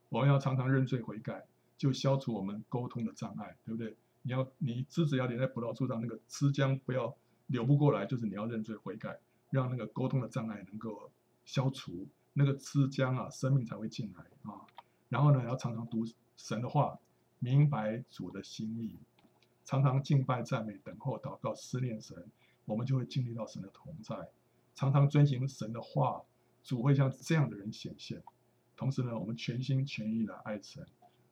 [0.07, 1.45] 我们要常常认罪悔改，
[1.79, 3.97] 就消除我们沟通的障碍，对不对？
[4.21, 7.17] 你要你枝子要连在葡萄树上，那个枝浆不要
[7.47, 9.19] 流不过来，就是你要认罪悔改，
[9.49, 11.09] 让那个沟通的障碍能够
[11.45, 14.61] 消除，那个枝浆啊，生命才会进来啊。
[15.07, 16.05] 然后呢，要常常读
[16.37, 16.99] 神的话。
[17.41, 18.97] 明白主的心意，
[19.63, 22.29] 常常敬拜赞美，等候祷告，思念神，
[22.65, 24.27] 我们就会经历到神的同在。
[24.75, 26.21] 常常遵行神的话，
[26.61, 28.21] 主会像这样的人显现。
[28.75, 30.85] 同时呢，我们全心全意的爱神，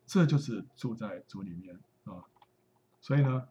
[0.08, 2.24] 这就是住在主里面啊。
[3.02, 3.48] 所以呢，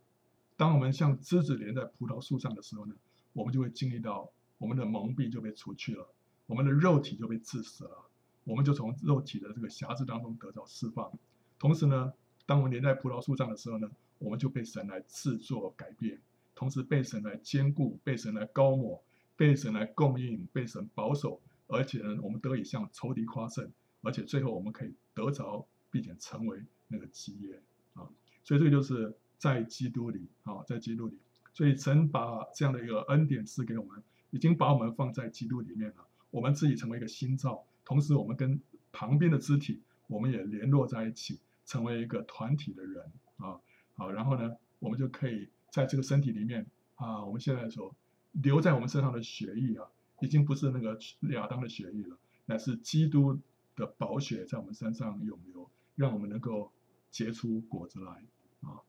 [0.56, 2.94] 当我们像枝子连在葡萄树上的时候呢，
[3.32, 4.28] 我们就会经历到
[4.58, 6.08] 我们的蒙蔽就被除去了，
[6.46, 8.04] 我们的肉体就被治死了，
[8.44, 11.12] 我们就从肉体的这个瑕疵当中得到释放。
[11.58, 12.12] 同时呢，
[12.46, 16.18] 当我们连在葡萄树上的时候呢，我们就被神来制作改变，
[16.54, 19.02] 同时被神来坚固，被神来高抹，
[19.36, 23.70] 被神来供应，被神保守，而且呢，我们得以向仇敌夸胜，
[24.02, 27.62] 而且最后我们可以得着，并且成为那个基业
[27.94, 28.08] 啊。
[28.44, 31.18] 所以这个就是在基督里啊，在基督里，
[31.52, 38.60] 所以神把这样的一个恩典赐给我们，已经把我们放在基督里面了，我们自己成为一个新造，同时我们跟
[38.92, 41.40] 旁边的肢体，我们也联络在一起。
[41.68, 43.04] 成为一个团体的人
[43.38, 43.58] 啊，
[43.96, 46.64] 好，然后呢，我们就可以在这个身体里面
[46.94, 47.92] 啊，我们现在所
[48.30, 49.84] 留在我们身上的血液啊，
[50.20, 50.96] 已经不是那个
[51.34, 53.40] 亚当的血液了，乃是基督
[53.74, 55.55] 的宝血在我们身上涌流，
[55.96, 56.70] 让我们能够
[57.10, 58.12] 结出果子来
[58.60, 58.80] 啊。